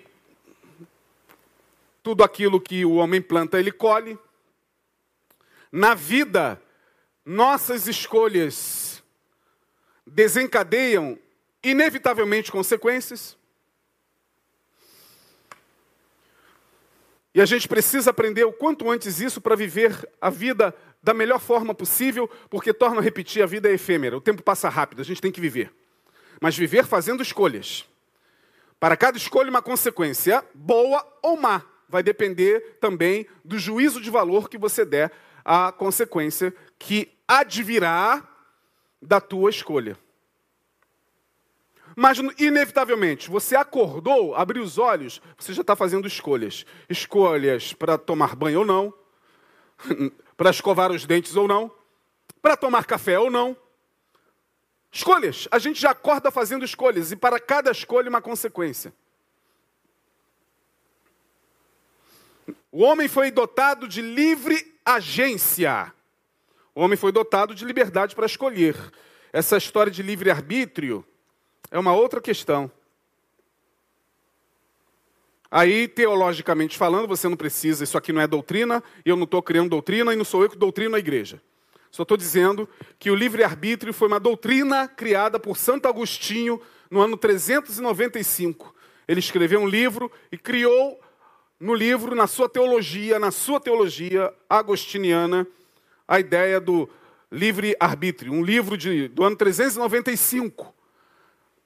[2.02, 4.18] tudo aquilo que o homem planta, ele colhe.
[5.72, 6.60] Na vida,
[7.28, 9.04] nossas escolhas
[10.06, 11.18] desencadeiam
[11.62, 13.36] inevitavelmente consequências.
[17.34, 21.38] E a gente precisa aprender o quanto antes isso para viver a vida da melhor
[21.38, 25.04] forma possível, porque torna a repetir, a vida é efêmera, o tempo passa rápido, a
[25.04, 25.70] gente tem que viver.
[26.40, 27.84] Mas viver fazendo escolhas.
[28.80, 31.62] Para cada escolha, uma consequência, boa ou má.
[31.90, 35.12] Vai depender também do juízo de valor que você der
[35.44, 38.26] à consequência que advirá
[39.00, 39.98] da tua escolha.
[41.94, 46.64] Mas, inevitavelmente, você acordou, abriu os olhos, você já está fazendo escolhas.
[46.88, 48.94] Escolhas para tomar banho ou não,
[50.36, 51.70] para escovar os dentes ou não,
[52.40, 53.56] para tomar café ou não.
[54.92, 55.48] Escolhas.
[55.50, 58.94] A gente já acorda fazendo escolhas, e para cada escolha, uma consequência.
[62.70, 65.92] O homem foi dotado de livre agência.
[66.78, 68.76] O homem foi dotado de liberdade para escolher.
[69.32, 71.04] Essa história de livre-arbítrio
[71.72, 72.70] é uma outra questão.
[75.50, 79.70] Aí, teologicamente falando, você não precisa, isso aqui não é doutrina, eu não estou criando
[79.70, 81.42] doutrina, e não sou eu que doutrino a igreja.
[81.90, 87.16] Só estou dizendo que o livre-arbítrio foi uma doutrina criada por Santo Agostinho no ano
[87.16, 88.72] 395.
[89.08, 91.00] Ele escreveu um livro e criou
[91.58, 95.44] no livro, na sua teologia, na sua teologia agostiniana,
[96.08, 96.88] a ideia do
[97.30, 98.32] livre-arbítrio.
[98.32, 100.74] Um livro de, do ano 395,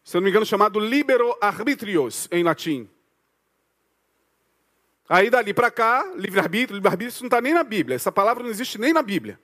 [0.05, 2.90] se não me engano, chamado Libero Arbitrios, em latim.
[5.09, 7.95] Aí dali para cá, livre-arbítrio, livre-arbítrio, isso não está nem na Bíblia.
[7.95, 9.38] Essa palavra não existe nem na Bíblia.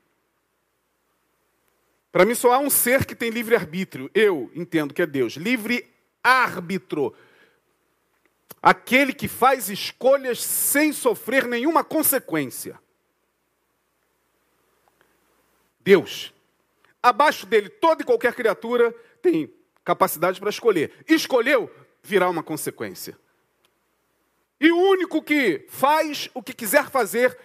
[2.11, 4.11] Para mim só há um ser que tem livre-arbítrio.
[4.15, 5.35] Eu entendo que é Deus.
[5.35, 7.15] Livre-árbitro.
[8.61, 12.81] Aquele que faz escolhas sem sofrer nenhuma consequência.
[15.89, 16.35] Deus.
[17.03, 19.51] Abaixo dele, toda e qualquer criatura tem
[19.83, 20.93] capacidade para escolher.
[21.09, 23.19] Escolheu, virá uma consequência.
[24.61, 27.39] E o único que faz o que quiser fazer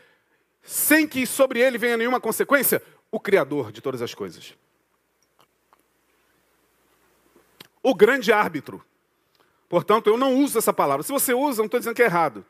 [0.62, 4.54] sem que sobre ele venha nenhuma consequência, o Criador de todas as coisas.
[7.82, 8.84] O grande árbitro.
[9.70, 11.04] Portanto, eu não uso essa palavra.
[11.04, 12.46] Se você usa, não estou dizendo que é errado.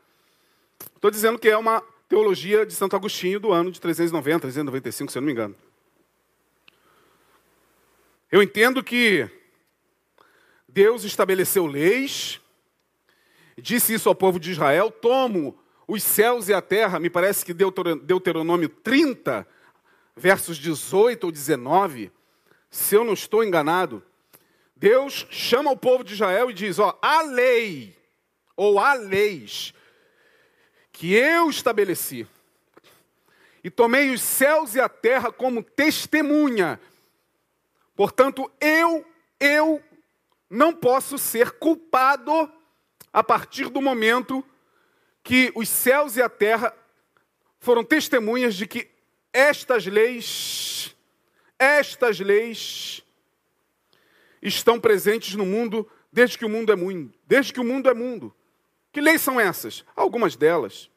[0.95, 5.17] Estou dizendo que é uma teologia de Santo Agostinho do ano de 390, 395, se
[5.19, 5.55] eu não me engano.
[8.33, 9.29] Eu entendo que
[10.67, 12.41] Deus estabeleceu leis,
[13.55, 15.55] disse isso ao povo de Israel: tomo
[15.87, 19.47] os céus e a terra, me parece que Deuteronômio 30,
[20.15, 22.11] versos 18 ou 19,
[22.71, 24.01] se eu não estou enganado,
[24.75, 27.95] Deus chama o povo de Israel e diz: ó, a lei,
[28.57, 29.75] ou há leis,
[30.91, 32.25] que eu estabeleci,
[33.63, 36.79] e tomei os céus e a terra como testemunha.
[37.95, 39.05] Portanto, eu,
[39.39, 39.81] eu
[40.49, 42.51] não posso ser culpado
[43.11, 44.43] a partir do momento
[45.23, 46.75] que os céus e a terra
[47.59, 48.89] foram testemunhas de que
[49.31, 50.95] estas leis,
[51.57, 53.03] estas leis
[54.41, 57.93] estão presentes no mundo desde que o mundo é mundo, desde que o mundo é
[57.93, 58.35] mundo.
[58.91, 59.83] Que leis são essas?
[59.95, 60.89] Algumas delas.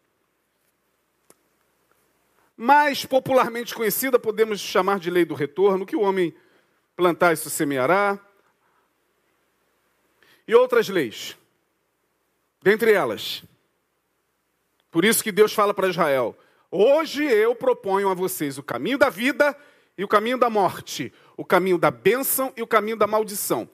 [2.56, 6.34] Mais popularmente conhecida podemos chamar de lei do retorno, que o homem
[6.96, 8.18] plantar isso semeará.
[10.48, 11.36] E outras leis.
[12.62, 13.44] Dentre elas,
[14.90, 16.36] por isso que Deus fala para Israel:
[16.70, 19.56] Hoje eu proponho a vocês o caminho da vida
[19.96, 23.68] e o caminho da morte, o caminho da bênção e o caminho da maldição.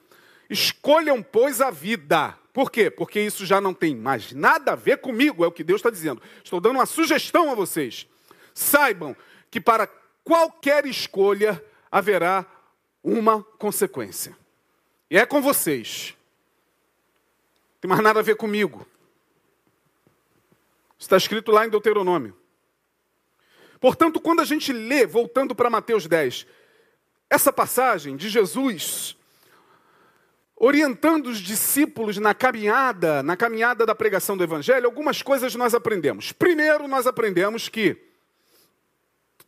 [0.50, 2.36] Escolham, pois, a vida.
[2.52, 2.90] Por quê?
[2.90, 5.88] Porque isso já não tem mais nada a ver comigo, é o que Deus está
[5.88, 6.20] dizendo.
[6.44, 8.06] Estou dando uma sugestão a vocês.
[8.52, 9.16] Saibam
[9.50, 9.88] que para
[10.22, 12.44] qualquer escolha haverá
[13.02, 14.36] uma consequência.
[15.10, 16.16] E é com vocês
[17.80, 18.86] tem mais nada a ver comigo.
[20.96, 22.36] Está escrito lá em Deuteronômio.
[23.80, 26.46] Portanto, quando a gente lê, voltando para Mateus 10,
[27.28, 29.16] essa passagem de Jesus
[30.54, 36.30] orientando os discípulos na caminhada, na caminhada da pregação do evangelho, algumas coisas nós aprendemos.
[36.30, 38.12] Primeiro, nós aprendemos que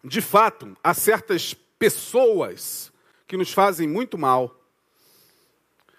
[0.05, 2.93] de fato, há certas pessoas
[3.35, 4.65] que nos fazem muito mal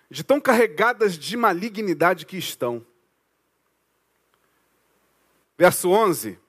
[0.10, 2.86] de tão carregadas de malignidade que estão.
[5.58, 6.40] Verso 11: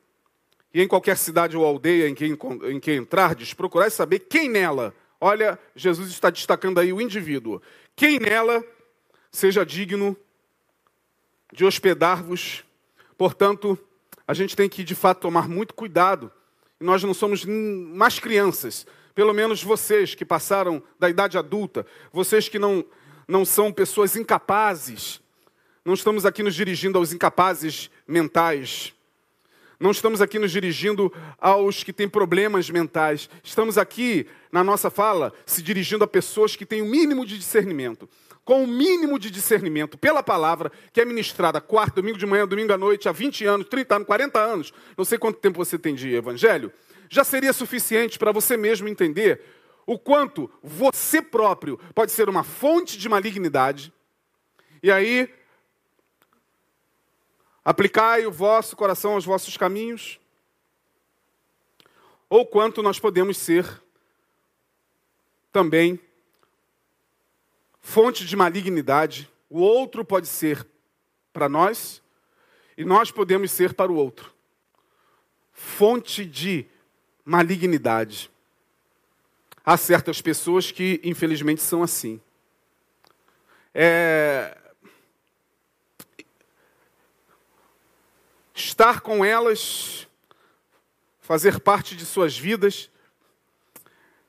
[0.72, 4.94] E em qualquer cidade ou aldeia em que, em que entrardes, procurai saber quem nela,
[5.20, 7.60] olha, Jesus está destacando aí o indivíduo,
[7.96, 8.64] quem nela
[9.32, 10.16] seja digno
[11.52, 12.64] de hospedar-vos.
[13.18, 13.76] Portanto,
[14.24, 16.30] a gente tem que de fato tomar muito cuidado.
[16.78, 22.58] Nós não somos mais crianças, pelo menos vocês que passaram da idade adulta, vocês que
[22.58, 22.84] não
[23.26, 25.20] não são pessoas incapazes.
[25.84, 28.92] Não estamos aqui nos dirigindo aos incapazes mentais.
[29.80, 33.28] Não estamos aqui nos dirigindo aos que têm problemas mentais.
[33.42, 38.08] Estamos aqui, na nossa fala, se dirigindo a pessoas que têm o mínimo de discernimento.
[38.44, 42.72] Com o mínimo de discernimento pela palavra, que é ministrada quarto, domingo de manhã, domingo
[42.72, 45.96] à noite, há 20 anos, 30 anos, 40 anos, não sei quanto tempo você tem
[45.96, 46.72] de evangelho,
[47.08, 49.42] já seria suficiente para você mesmo entender
[49.86, 53.92] o quanto você próprio pode ser uma fonte de malignidade.
[54.82, 55.32] E aí,
[57.64, 60.20] aplicai o vosso coração aos vossos caminhos.
[62.28, 63.82] Ou quanto nós podemos ser
[65.52, 65.98] também
[67.80, 69.30] fonte de malignidade.
[69.48, 70.66] O outro pode ser
[71.32, 72.02] para nós
[72.76, 74.34] e nós podemos ser para o outro.
[75.52, 76.66] Fonte de
[77.26, 78.30] malignidade.
[79.64, 82.20] há certas pessoas que, infelizmente, são assim.
[83.74, 84.56] É...
[88.54, 90.06] Estar com elas,
[91.20, 92.88] fazer parte de suas vidas,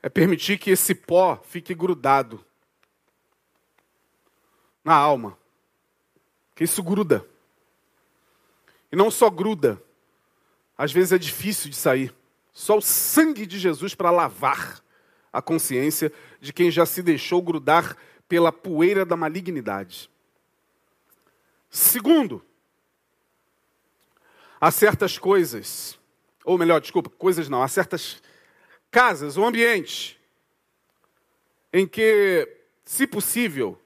[0.02, 2.44] é permitir que esse pó fique grudado
[4.84, 5.38] na alma.
[6.56, 7.24] Que isso gruda.
[8.90, 9.80] E não só gruda,
[10.76, 12.12] às vezes é difícil de sair.
[12.58, 14.82] Só o sangue de Jesus para lavar
[15.32, 17.96] a consciência de quem já se deixou grudar
[18.28, 20.10] pela poeira da malignidade.
[21.70, 22.44] Segundo,
[24.60, 26.00] há certas coisas,
[26.44, 28.20] ou melhor, desculpa, coisas não, há certas
[28.90, 30.18] casas ou ambientes
[31.72, 33.80] em que, se possível,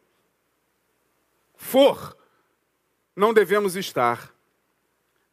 [1.55, 2.17] for,
[3.15, 4.35] não devemos estar,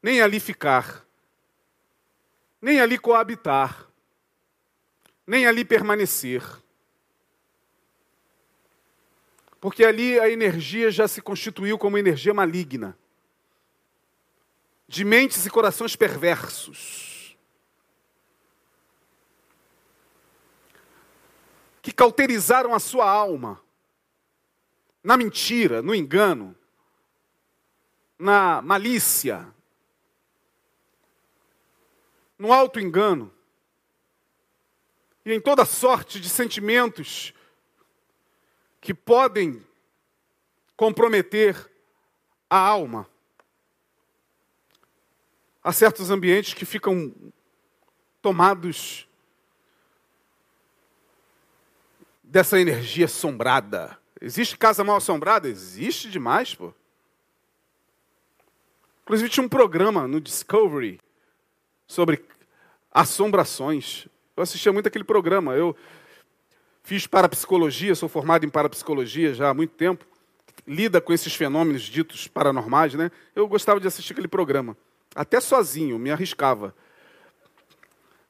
[0.04, 1.08] nem ali ficar,
[2.62, 3.88] nem ali coabitar,
[5.26, 6.44] nem ali permanecer.
[9.62, 12.98] Porque ali a energia já se constituiu como energia maligna,
[14.88, 17.38] de mentes e corações perversos,
[21.82, 23.62] que cauterizaram a sua alma.
[25.04, 26.56] Na mentira, no engano,
[28.18, 29.54] na malícia,
[32.40, 33.32] no auto-engano
[35.26, 37.34] e em toda sorte de sentimentos
[38.80, 39.62] que podem
[40.78, 41.70] comprometer
[42.50, 43.08] a alma.
[45.62, 47.14] Há certos ambientes que ficam
[48.22, 49.06] tomados
[52.24, 54.00] dessa energia assombrada.
[54.22, 55.50] Existe casa mal assombrada?
[55.50, 56.74] Existe demais, pô.
[59.04, 61.02] Inclusive tinha um programa no Discovery
[61.88, 62.29] sobre
[63.00, 64.08] assombrações.
[64.36, 65.54] Eu assistia muito aquele programa.
[65.54, 65.76] Eu
[66.84, 70.06] fiz parapsicologia, sou formado em parapsicologia já há muito tempo.
[70.68, 73.10] Lida com esses fenômenos ditos paranormais, né?
[73.34, 74.76] Eu gostava de assistir aquele programa.
[75.16, 76.76] Até sozinho, me arriscava.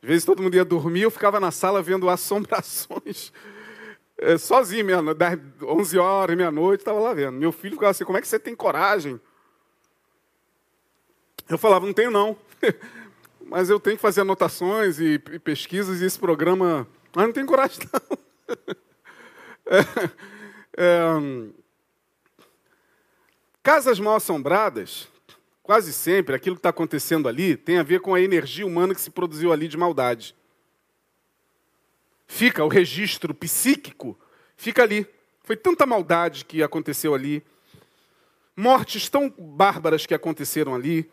[0.02, 3.34] Às vezes todo mundo ia dormir, eu ficava na sala vendo assombrações
[4.18, 7.34] é, sozinho mesmo, 10, 11 horas, meia-noite, estava lá vendo.
[7.38, 9.20] Meu filho ficava assim, como é que você tem coragem?
[11.50, 12.38] Eu falava, não tenho não.
[13.50, 16.88] Mas eu tenho que fazer anotações e, e pesquisas e esse programa...
[17.16, 18.18] Mas não tenho coragem não.
[19.66, 19.80] é,
[20.78, 21.50] é,
[23.64, 25.08] casas mal assombradas,
[25.64, 29.02] quase sempre, aquilo que está acontecendo ali tem a ver com a energia humana que
[29.02, 30.36] se produziu ali de maldade
[32.30, 34.18] fica o registro psíquico,
[34.56, 35.06] fica ali.
[35.44, 37.44] Foi tanta maldade que aconteceu ali,
[38.56, 41.12] mortes tão bárbaras que aconteceram ali,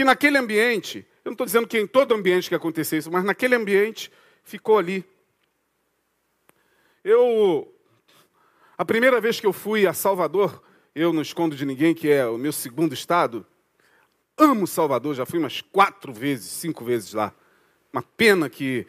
[0.00, 3.22] que naquele ambiente, eu não estou dizendo que em todo ambiente que aconteceu isso, mas
[3.22, 4.10] naquele ambiente
[4.42, 5.04] ficou ali.
[7.04, 7.70] Eu,
[8.78, 10.62] a primeira vez que eu fui a Salvador,
[10.94, 13.46] eu não escondo de ninguém que é o meu segundo estado,
[14.38, 17.34] amo Salvador, já fui umas quatro vezes, cinco vezes lá.
[17.92, 18.86] Uma pena que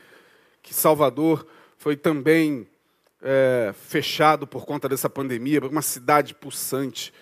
[0.62, 1.46] que Salvador
[1.78, 2.70] foi também
[3.22, 7.14] é, fechado por conta dessa pandemia, uma cidade pulsante.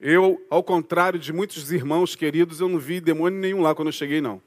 [0.00, 3.92] Eu, ao contrário de muitos irmãos queridos, eu não vi demônio nenhum lá quando eu
[3.92, 4.40] cheguei, não.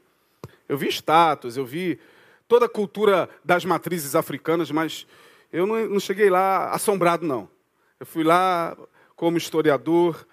[0.68, 2.00] Eu vi estátuas, eu vi
[2.48, 5.06] toda a cultura das matrizes africanas, mas
[5.52, 7.48] eu não, não cheguei lá assombrado, não.
[8.00, 8.76] Eu fui lá
[9.14, 10.26] como historiador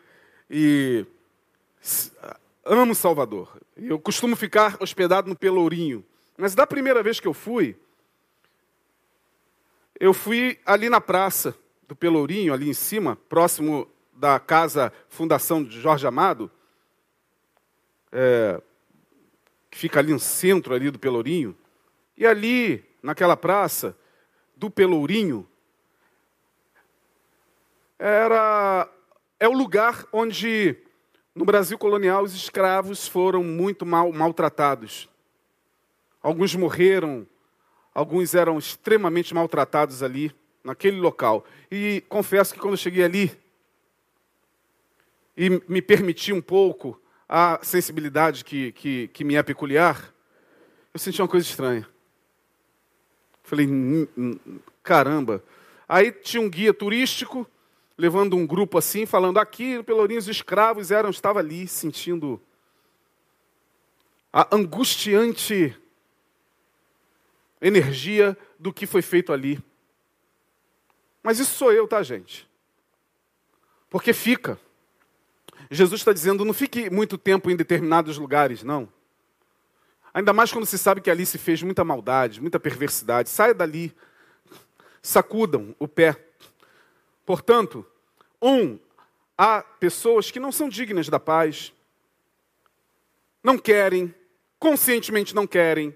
[0.49, 1.05] e
[2.65, 3.61] amo Salvador.
[3.77, 6.03] Eu costumo ficar hospedado no Pelourinho.
[6.35, 7.75] Mas da primeira vez que eu fui,
[9.99, 11.55] eu fui ali na praça
[11.87, 13.87] do Pelourinho, ali em cima, próximo
[14.21, 16.51] da casa Fundação de Jorge Amado,
[18.11, 18.61] é,
[19.71, 21.57] que fica ali no centro ali do Pelourinho.
[22.15, 23.97] E ali, naquela praça
[24.55, 25.49] do Pelourinho,
[27.97, 28.87] era
[29.39, 30.77] é o lugar onde
[31.33, 35.09] no Brasil colonial os escravos foram muito mal maltratados.
[36.21, 37.25] Alguns morreram,
[37.91, 40.31] alguns eram extremamente maltratados ali,
[40.63, 41.43] naquele local.
[41.71, 43.40] E confesso que quando eu cheguei ali
[45.35, 50.13] e me permiti um pouco a sensibilidade que, que, que me é peculiar,
[50.93, 51.87] eu senti uma coisa estranha.
[53.41, 53.67] Falei,
[54.83, 55.43] caramba.
[55.87, 57.47] Aí tinha um guia turístico
[57.97, 62.41] levando um grupo assim, falando aqui, Pelourinhos escravos eram, estava ali sentindo
[64.33, 65.77] a angustiante
[67.61, 69.61] energia do que foi feito ali.
[71.21, 72.49] Mas isso sou eu, tá, gente?
[73.89, 74.59] Porque fica.
[75.71, 78.91] Jesus está dizendo: não fique muito tempo em determinados lugares, não.
[80.13, 83.29] Ainda mais quando se sabe que ali se fez muita maldade, muita perversidade.
[83.29, 83.95] Saia dali.
[85.01, 86.15] Sacudam o pé.
[87.25, 87.85] Portanto,
[88.41, 88.77] um,
[89.37, 91.73] há pessoas que não são dignas da paz,
[93.41, 94.13] não querem,
[94.59, 95.95] conscientemente não querem,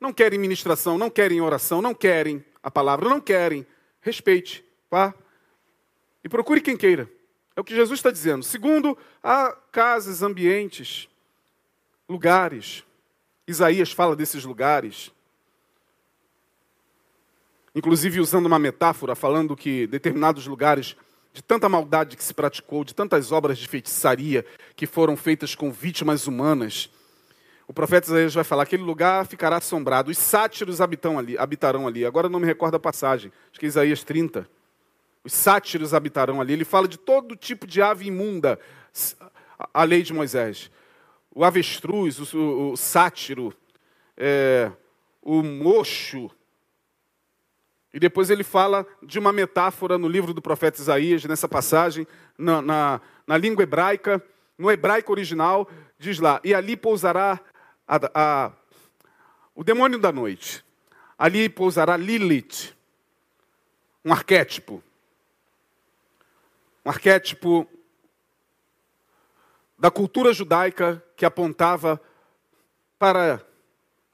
[0.00, 3.66] não querem ministração, não querem oração, não querem a palavra, não querem.
[4.00, 5.12] Respeite, vá
[6.22, 7.10] e procure quem queira.
[7.56, 8.44] É o que Jesus está dizendo.
[8.44, 11.08] Segundo, há casas, ambientes,
[12.06, 12.84] lugares.
[13.48, 15.10] Isaías fala desses lugares.
[17.74, 20.96] Inclusive usando uma metáfora, falando que determinados lugares
[21.32, 24.44] de tanta maldade que se praticou, de tantas obras de feitiçaria
[24.74, 26.90] que foram feitas com vítimas humanas.
[27.66, 30.10] O profeta Isaías vai falar: aquele lugar ficará assombrado.
[30.10, 32.04] Os sátiros habitam ali, habitarão ali.
[32.04, 34.48] Agora não me recordo a passagem, acho que é Isaías 30.
[35.26, 36.52] Os sátiros habitarão ali.
[36.52, 38.60] Ele fala de todo tipo de ave imunda,
[39.74, 40.70] a lei de Moisés.
[41.34, 43.52] O avestruz, o, o, o sátiro,
[44.16, 44.70] é,
[45.20, 46.30] o mocho,
[47.92, 52.06] e depois ele fala de uma metáfora no livro do profeta Isaías, nessa passagem,
[52.38, 54.22] na, na, na língua hebraica,
[54.56, 55.68] no hebraico original,
[55.98, 57.40] diz lá: E ali pousará
[57.88, 58.52] a, a,
[59.56, 60.64] o demônio da noite.
[61.18, 62.76] Ali pousará Lilith,
[64.04, 64.84] um arquétipo.
[66.86, 67.66] Um arquétipo
[69.76, 72.00] da cultura judaica que apontava
[72.96, 73.44] para,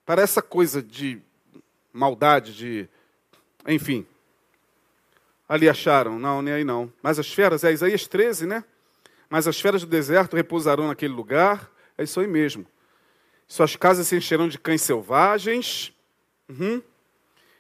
[0.07, 1.21] para essa coisa de
[1.93, 2.89] maldade, de
[3.69, 4.07] enfim.
[5.47, 6.91] Ali acharam, não, nem aí não.
[7.03, 8.65] Mas as feras, é Isaías 13, né?
[9.29, 11.71] Mas as feras do deserto repousarão naquele lugar.
[11.99, 12.67] É isso aí mesmo.
[13.47, 15.93] Suas casas se encherão de cães selvagens.
[16.49, 16.83] Uhum.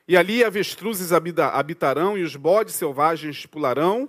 [0.08, 4.08] E ali avestruzes habitarão e os bodes selvagens pularão.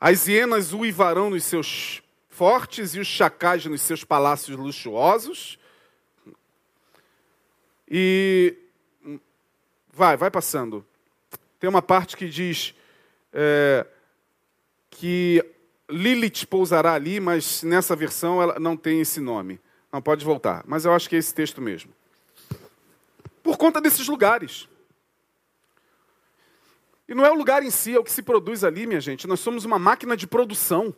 [0.00, 5.58] As hienas uivarão nos seus fortes e os chacais nos seus palácios luxuosos.
[7.88, 8.56] E
[9.92, 10.82] Vai, vai passando.
[11.58, 12.74] Tem uma parte que diz
[13.32, 13.86] é,
[14.88, 15.44] que
[15.90, 19.60] Lilith pousará ali, mas nessa versão ela não tem esse nome.
[19.92, 20.64] Não pode voltar.
[20.66, 21.92] Mas eu acho que é esse texto mesmo.
[23.42, 24.68] Por conta desses lugares.
[27.10, 29.26] E não é o lugar em si, é o que se produz ali, minha gente.
[29.26, 30.94] Nós somos uma máquina de produção.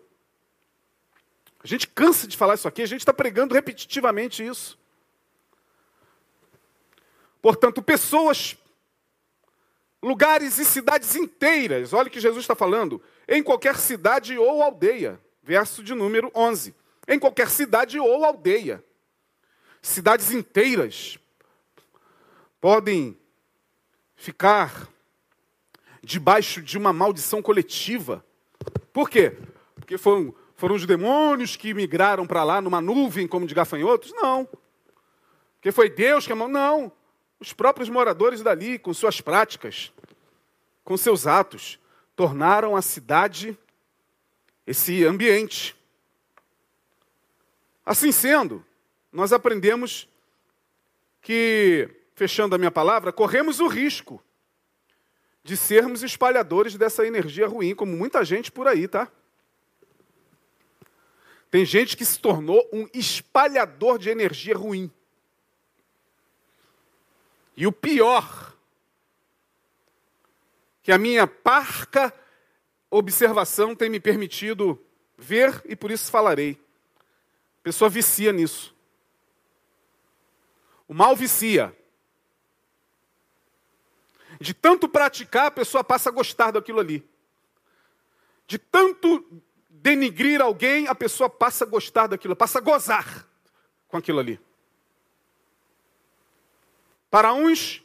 [1.64, 4.78] A gente cansa de falar isso aqui, a gente está pregando repetitivamente isso.
[7.40, 8.58] Portanto, pessoas
[10.02, 11.94] lugares e cidades inteiras.
[11.94, 13.02] Olha o que Jesus está falando.
[13.26, 15.18] Em qualquer cidade ou aldeia.
[15.42, 16.74] Verso de número 11.
[17.08, 18.84] Em qualquer cidade ou aldeia.
[19.80, 21.18] Cidades inteiras
[22.60, 23.18] podem
[24.14, 24.91] ficar
[26.02, 28.24] debaixo de uma maldição coletiva.
[28.92, 29.36] Por quê?
[29.74, 34.12] Porque foram, foram os demônios que migraram para lá numa nuvem como de gafanhotos?
[34.12, 34.48] Não.
[35.54, 36.48] Porque foi Deus que amou?
[36.48, 36.90] Não.
[37.38, 39.92] Os próprios moradores dali, com suas práticas,
[40.84, 41.78] com seus atos,
[42.16, 43.56] tornaram a cidade
[44.66, 45.76] esse ambiente.
[47.84, 48.64] Assim sendo,
[49.12, 50.08] nós aprendemos
[51.20, 54.22] que, fechando a minha palavra, corremos o risco
[55.44, 59.10] de sermos espalhadores dessa energia ruim, como muita gente por aí, tá?
[61.50, 64.90] Tem gente que se tornou um espalhador de energia ruim.
[67.56, 68.56] E o pior,
[70.82, 72.12] que a minha parca
[72.90, 74.82] observação tem me permitido
[75.16, 76.58] ver e por isso falarei.
[77.60, 78.74] A pessoa vicia nisso.
[80.88, 81.76] O mal vicia.
[84.42, 87.08] De tanto praticar, a pessoa passa a gostar daquilo ali.
[88.44, 89.24] De tanto
[89.70, 93.24] denigrir alguém, a pessoa passa a gostar daquilo, passa a gozar
[93.86, 94.40] com aquilo ali.
[97.08, 97.84] Para uns,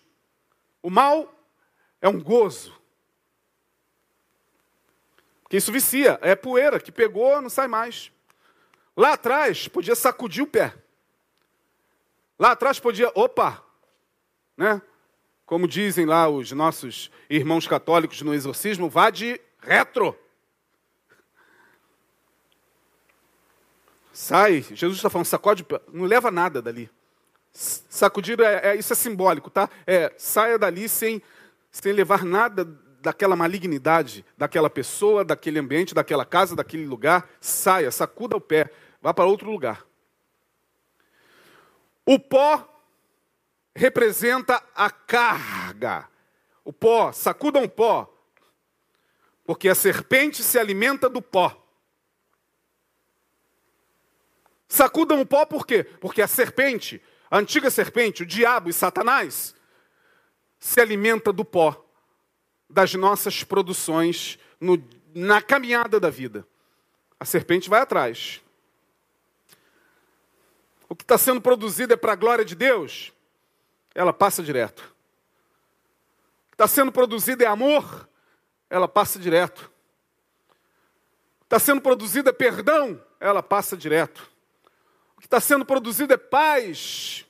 [0.82, 1.32] o mal
[2.02, 2.76] é um gozo.
[5.44, 8.12] Porque isso vicia, é poeira que pegou, não sai mais.
[8.96, 10.76] Lá atrás podia sacudir o pé.
[12.40, 13.64] Lá atrás podia, opa,
[14.58, 14.82] né?
[15.48, 20.14] Como dizem lá os nossos irmãos católicos no exorcismo, vá de retro.
[24.12, 26.92] Sai, Jesus está falando, sacode, não leva nada dali.
[27.54, 29.70] Sacudir, é, é, isso é simbólico, tá?
[29.88, 31.22] É, saia dali sem,
[31.72, 32.66] sem levar nada
[33.00, 37.26] daquela malignidade, daquela pessoa, daquele ambiente, daquela casa, daquele lugar.
[37.40, 38.70] Saia, sacuda o pé,
[39.02, 39.86] vá para outro lugar.
[42.06, 42.77] O pó
[43.78, 46.10] representa a carga.
[46.66, 48.12] O pó, sacuda um pó,
[49.46, 51.64] porque a serpente se alimenta do pó.
[54.68, 55.84] Sacudam o pó por quê?
[55.84, 57.02] Porque a serpente,
[57.32, 59.56] a antiga serpente, o diabo e Satanás,
[60.60, 61.86] se alimenta do pó
[62.70, 64.84] das nossas produções no,
[65.16, 66.46] na caminhada da vida.
[67.18, 68.42] A serpente vai atrás.
[70.90, 73.14] O que está sendo produzido é para a glória de Deus,
[73.98, 74.96] ela passa direto.
[76.52, 78.08] Está sendo produzido é amor,
[78.70, 79.72] ela passa direto.
[81.42, 84.30] Está sendo produzido é perdão, ela passa direto.
[85.16, 87.26] O que está sendo produzido é paz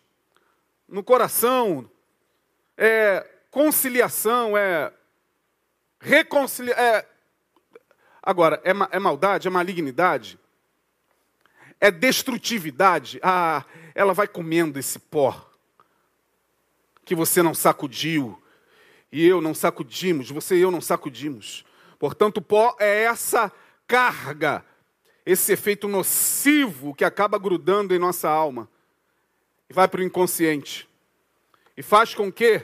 [0.89, 1.89] no coração,
[2.75, 4.91] é conciliação, é
[6.01, 6.83] reconciliação.
[6.83, 7.07] É...
[8.21, 10.37] Agora, é, ma é maldade, é malignidade,
[11.79, 13.21] é destrutividade.
[13.23, 13.63] Ah,
[13.95, 15.46] ela vai comendo esse pó
[17.07, 18.37] que você não sacudiu
[19.09, 21.65] e eu não sacudimos, você e eu não sacudimos.
[21.97, 23.49] Portanto, o pó é essa
[23.87, 24.63] carga,
[25.25, 28.69] esse efeito nocivo que acaba grudando em nossa alma
[29.69, 30.87] e vai para o inconsciente
[31.77, 32.59] e faz com que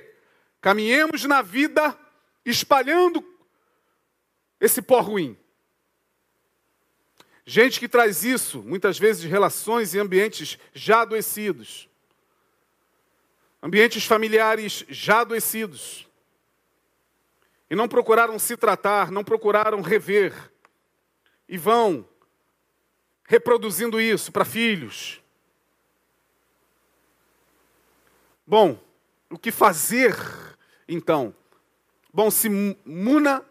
[0.59, 1.97] caminhemos na vida
[2.45, 3.25] espalhando
[4.59, 5.37] esse pó ruim.
[7.45, 11.89] Gente que traz isso, muitas vezes, de relações e ambientes já adoecidos.
[13.63, 16.05] Ambientes familiares já adoecidos.
[17.69, 20.51] E não procuraram se tratar, não procuraram rever.
[21.47, 22.05] E vão
[23.23, 25.21] reproduzindo isso para filhos.
[28.45, 28.77] Bom,
[29.29, 30.13] o que fazer
[30.85, 31.33] então?
[32.13, 33.45] Bom, se muna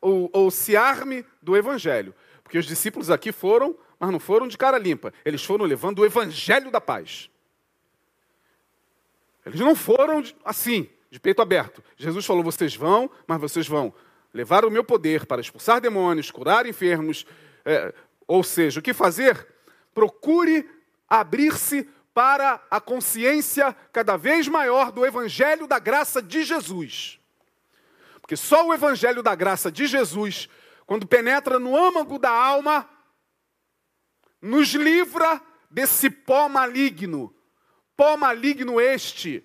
[0.00, 2.14] ou, ou se arme do Evangelho.
[2.42, 5.12] Porque os discípulos aqui foram, mas não foram de cara limpa.
[5.26, 7.30] Eles foram levando o Evangelho da paz.
[9.44, 11.82] Eles não foram assim, de peito aberto.
[11.96, 13.92] Jesus falou: vocês vão, mas vocês vão
[14.32, 17.26] levar o meu poder para expulsar demônios, curar enfermos.
[17.64, 17.92] É,
[18.26, 19.46] ou seja, o que fazer?
[19.92, 20.68] Procure
[21.08, 27.18] abrir-se para a consciência cada vez maior do Evangelho da graça de Jesus.
[28.20, 30.48] Porque só o Evangelho da graça de Jesus,
[30.86, 32.88] quando penetra no âmago da alma,
[34.40, 37.34] nos livra desse pó maligno.
[38.00, 39.44] Pó maligno este,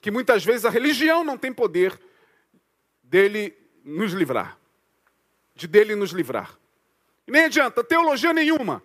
[0.00, 2.00] que muitas vezes a religião não tem poder
[3.02, 3.54] dele
[3.84, 4.58] nos livrar.
[5.54, 6.58] De dele nos livrar.
[7.28, 8.82] E nem adianta, teologia nenhuma.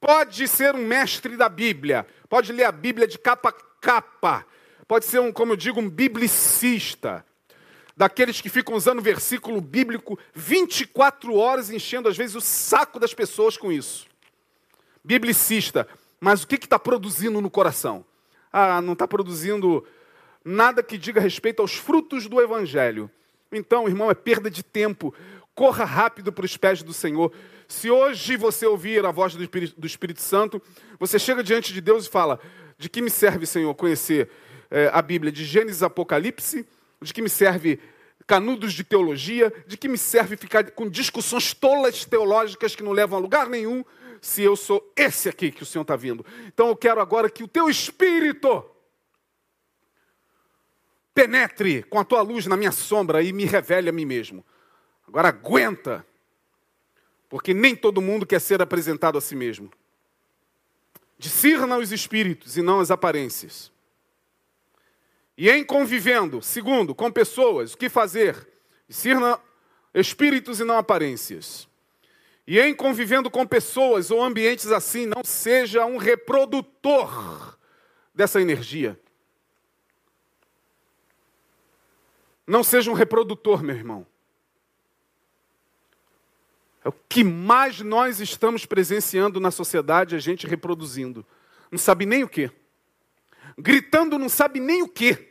[0.00, 4.44] Pode ser um mestre da Bíblia, pode ler a Bíblia de capa a capa,
[4.88, 7.24] pode ser, um, como eu digo, um biblicista,
[7.96, 13.56] daqueles que ficam usando versículo bíblico 24 horas, enchendo às vezes o saco das pessoas
[13.56, 14.08] com isso.
[15.04, 15.88] Biblicista,
[16.20, 18.04] mas o que está produzindo no coração?
[18.52, 19.84] Ah, não está produzindo
[20.44, 23.10] nada que diga respeito aos frutos do Evangelho.
[23.52, 25.14] Então, irmão, é perda de tempo.
[25.54, 27.32] Corra rápido para os pés do Senhor.
[27.66, 30.60] Se hoje você ouvir a voz do Espírito, do Espírito Santo,
[30.98, 32.40] você chega diante de Deus e fala:
[32.78, 34.30] De que me serve, Senhor, conhecer
[34.70, 36.66] é, a Bíblia de Gênesis Apocalipse,
[37.00, 37.78] de que me serve
[38.26, 43.18] canudos de teologia, de que me serve ficar com discussões tolas teológicas que não levam
[43.18, 43.82] a lugar nenhum,
[44.20, 46.24] se eu sou esse aqui que o Senhor está vindo.
[46.46, 48.64] Então eu quero agora que o teu espírito
[51.14, 54.44] penetre com a tua luz na minha sombra e me revele a mim mesmo.
[55.06, 56.06] Agora aguenta,
[57.28, 59.70] porque nem todo mundo quer ser apresentado a si mesmo.
[61.18, 63.72] Discirna os espíritos e não as aparências.
[65.36, 68.48] E em convivendo, segundo, com pessoas, o que fazer?
[68.88, 69.40] Discirna
[69.94, 71.67] espíritos e não aparências.
[72.50, 77.58] E em convivendo com pessoas ou ambientes assim, não seja um reprodutor
[78.14, 78.98] dessa energia.
[82.46, 84.06] Não seja um reprodutor, meu irmão.
[86.82, 91.26] É o que mais nós estamos presenciando na sociedade, a gente reproduzindo.
[91.70, 92.50] Não sabe nem o que.
[93.58, 95.27] Gritando não sabe nem o que.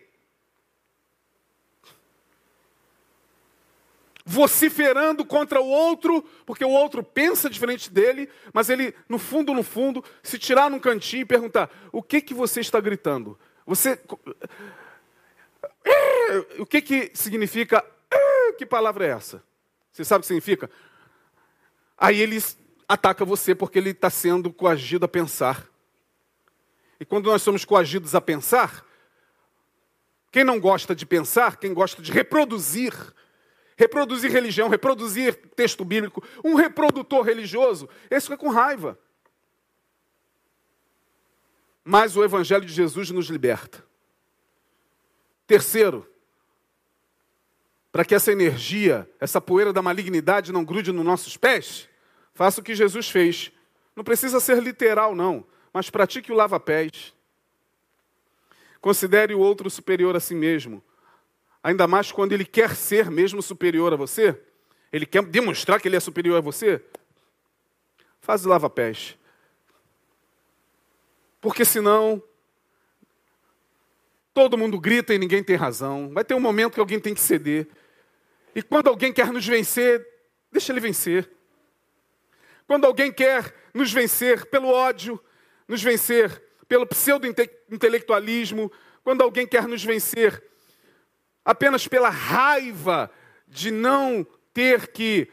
[4.29, 9.63] Vociferando contra o outro, porque o outro pensa diferente dele, mas ele, no fundo, no
[9.63, 13.39] fundo, se tirar num cantinho e perguntar: o que que você está gritando?
[13.65, 13.97] Você.
[16.59, 17.83] O que que significa?
[18.57, 19.41] Que palavra é essa?
[19.93, 20.69] Você sabe o que significa?
[21.97, 22.43] Aí ele
[22.85, 25.65] ataca você porque ele está sendo coagido a pensar.
[26.99, 28.85] E quando nós somos coagidos a pensar,
[30.31, 32.93] quem não gosta de pensar, quem gosta de reproduzir,
[33.77, 38.99] reproduzir religião, reproduzir texto bíblico, um reprodutor religioso, esse fica com raiva.
[41.83, 43.85] Mas o Evangelho de Jesus nos liberta.
[45.45, 46.11] Terceiro,
[47.91, 51.87] para que essa energia, essa poeira da malignidade não grude nos nossos pés,
[52.33, 53.51] faça o que Jesus fez
[53.95, 57.13] Não precisa ser literal, não, mas pratique o lava-pés.
[58.79, 60.83] Considere o outro superior a si mesmo.
[61.67, 64.41] Ainda mais quando ele quer ser mesmo superior a você.
[64.89, 66.81] Ele quer demonstrar que ele é superior a você.
[68.21, 69.17] Faz lava-pés.
[71.41, 72.23] Porque senão
[74.33, 76.09] todo mundo grita e ninguém tem razão.
[76.13, 77.67] Vai ter um momento que alguém tem que ceder.
[78.55, 80.07] E quando alguém quer nos vencer,
[80.49, 81.29] deixa ele vencer.
[82.65, 85.21] Quando alguém quer nos vencer pelo ódio,
[85.67, 88.71] nos vencer pelo pseudo-intelectualismo,
[89.03, 90.47] quando alguém quer nos vencer
[91.47, 93.09] apenas pela raiva
[93.47, 95.29] de não ter que,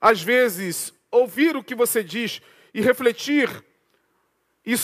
[0.00, 2.40] às vezes, ouvir o que você diz
[2.72, 3.64] e refletir
[4.64, 4.76] e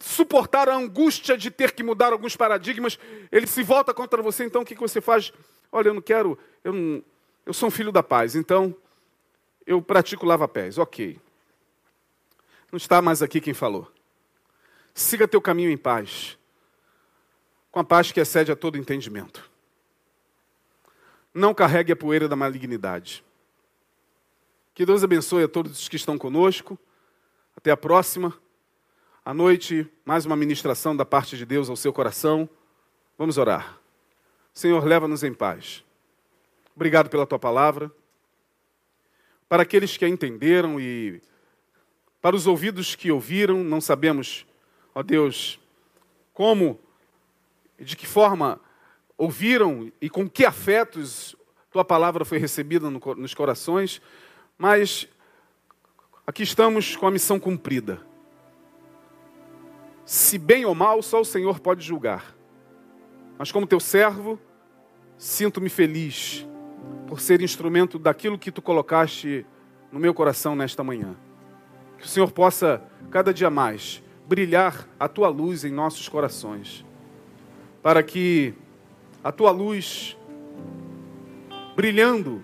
[0.00, 2.98] suportar a angústia de ter que mudar alguns paradigmas,
[3.30, 5.30] ele se volta contra você, então o que você faz?
[5.70, 7.04] Olha, eu não quero, eu, não,
[7.44, 8.74] eu sou um filho da paz, então
[9.66, 11.20] eu pratico lava-pés, ok.
[12.72, 13.92] Não está mais aqui quem falou.
[14.94, 16.38] Siga teu caminho em paz,
[17.74, 19.50] com a paz que excede a todo entendimento.
[21.34, 23.24] Não carregue a poeira da malignidade.
[24.72, 26.78] Que Deus abençoe a todos os que estão conosco.
[27.56, 28.32] Até a próxima.
[29.24, 32.48] À noite, mais uma ministração da parte de Deus ao seu coração.
[33.18, 33.76] Vamos orar.
[34.52, 35.84] Senhor, leva-nos em paz.
[36.76, 37.90] Obrigado pela tua palavra.
[39.48, 41.20] Para aqueles que a entenderam e
[42.22, 44.46] para os ouvidos que ouviram, não sabemos,
[44.94, 45.58] ó Deus,
[46.32, 46.78] como
[47.84, 48.60] de que forma
[49.16, 51.36] ouviram e com que afetos
[51.70, 54.00] tua palavra foi recebida no, nos corações,
[54.56, 55.08] mas
[56.24, 58.00] aqui estamos com a missão cumprida.
[60.04, 62.36] Se bem ou mal, só o Senhor pode julgar.
[63.36, 64.38] Mas como teu servo,
[65.18, 66.46] sinto-me feliz
[67.08, 69.44] por ser instrumento daquilo que tu colocaste
[69.90, 71.16] no meu coração nesta manhã.
[71.98, 76.84] Que o Senhor possa, cada dia mais, brilhar a tua luz em nossos corações,
[77.84, 78.54] para que
[79.22, 80.16] a tua luz
[81.76, 82.42] brilhando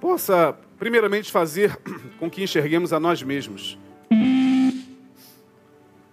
[0.00, 1.76] possa, primeiramente, fazer
[2.20, 3.76] com que enxerguemos a nós mesmos.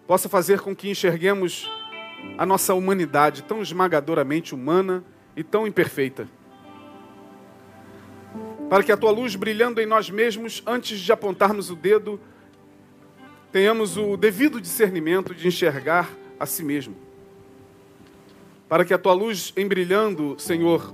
[0.08, 1.70] Possa fazer com que enxerguemos
[2.36, 5.04] a nossa humanidade tão esmagadoramente humana
[5.36, 6.28] e tão imperfeita.
[8.68, 12.20] Para que a tua luz brilhando em nós mesmos, antes de apontarmos o dedo,
[13.52, 17.07] tenhamos o devido discernimento de enxergar a si mesmo
[18.68, 20.94] para que a tua luz embrilhando, Senhor,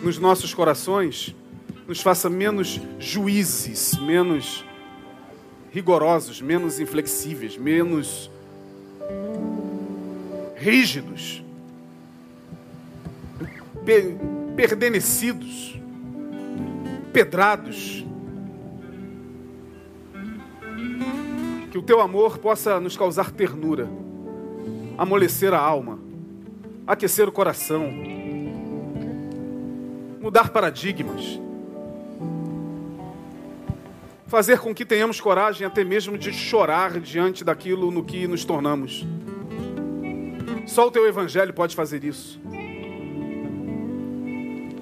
[0.00, 1.34] nos nossos corações,
[1.86, 4.64] nos faça menos juízes, menos
[5.72, 8.30] rigorosos, menos inflexíveis, menos
[10.56, 11.42] rígidos,
[14.56, 15.78] perdenecidos,
[17.12, 18.04] pedrados.
[21.70, 24.05] Que o teu amor possa nos causar ternura
[24.96, 25.98] amolecer a alma,
[26.86, 27.92] aquecer o coração,
[30.20, 31.40] mudar paradigmas,
[34.26, 39.06] fazer com que tenhamos coragem até mesmo de chorar diante daquilo no que nos tornamos.
[40.66, 42.40] Só o teu evangelho pode fazer isso.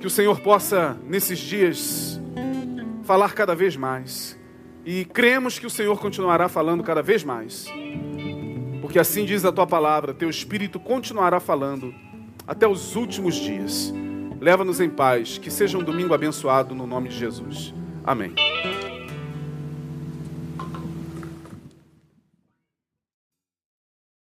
[0.01, 2.21] Que o Senhor possa, nesses dias,
[3.05, 4.39] falar cada vez mais.
[4.85, 7.67] E cremos que o Senhor continuará falando cada vez mais.
[8.95, 11.92] Porque assim diz a tua palavra, teu espírito continuará falando
[12.47, 13.92] até os últimos dias.
[14.40, 17.74] Leva-nos em paz, que seja um domingo abençoado no nome de Jesus.
[18.05, 18.32] Amém.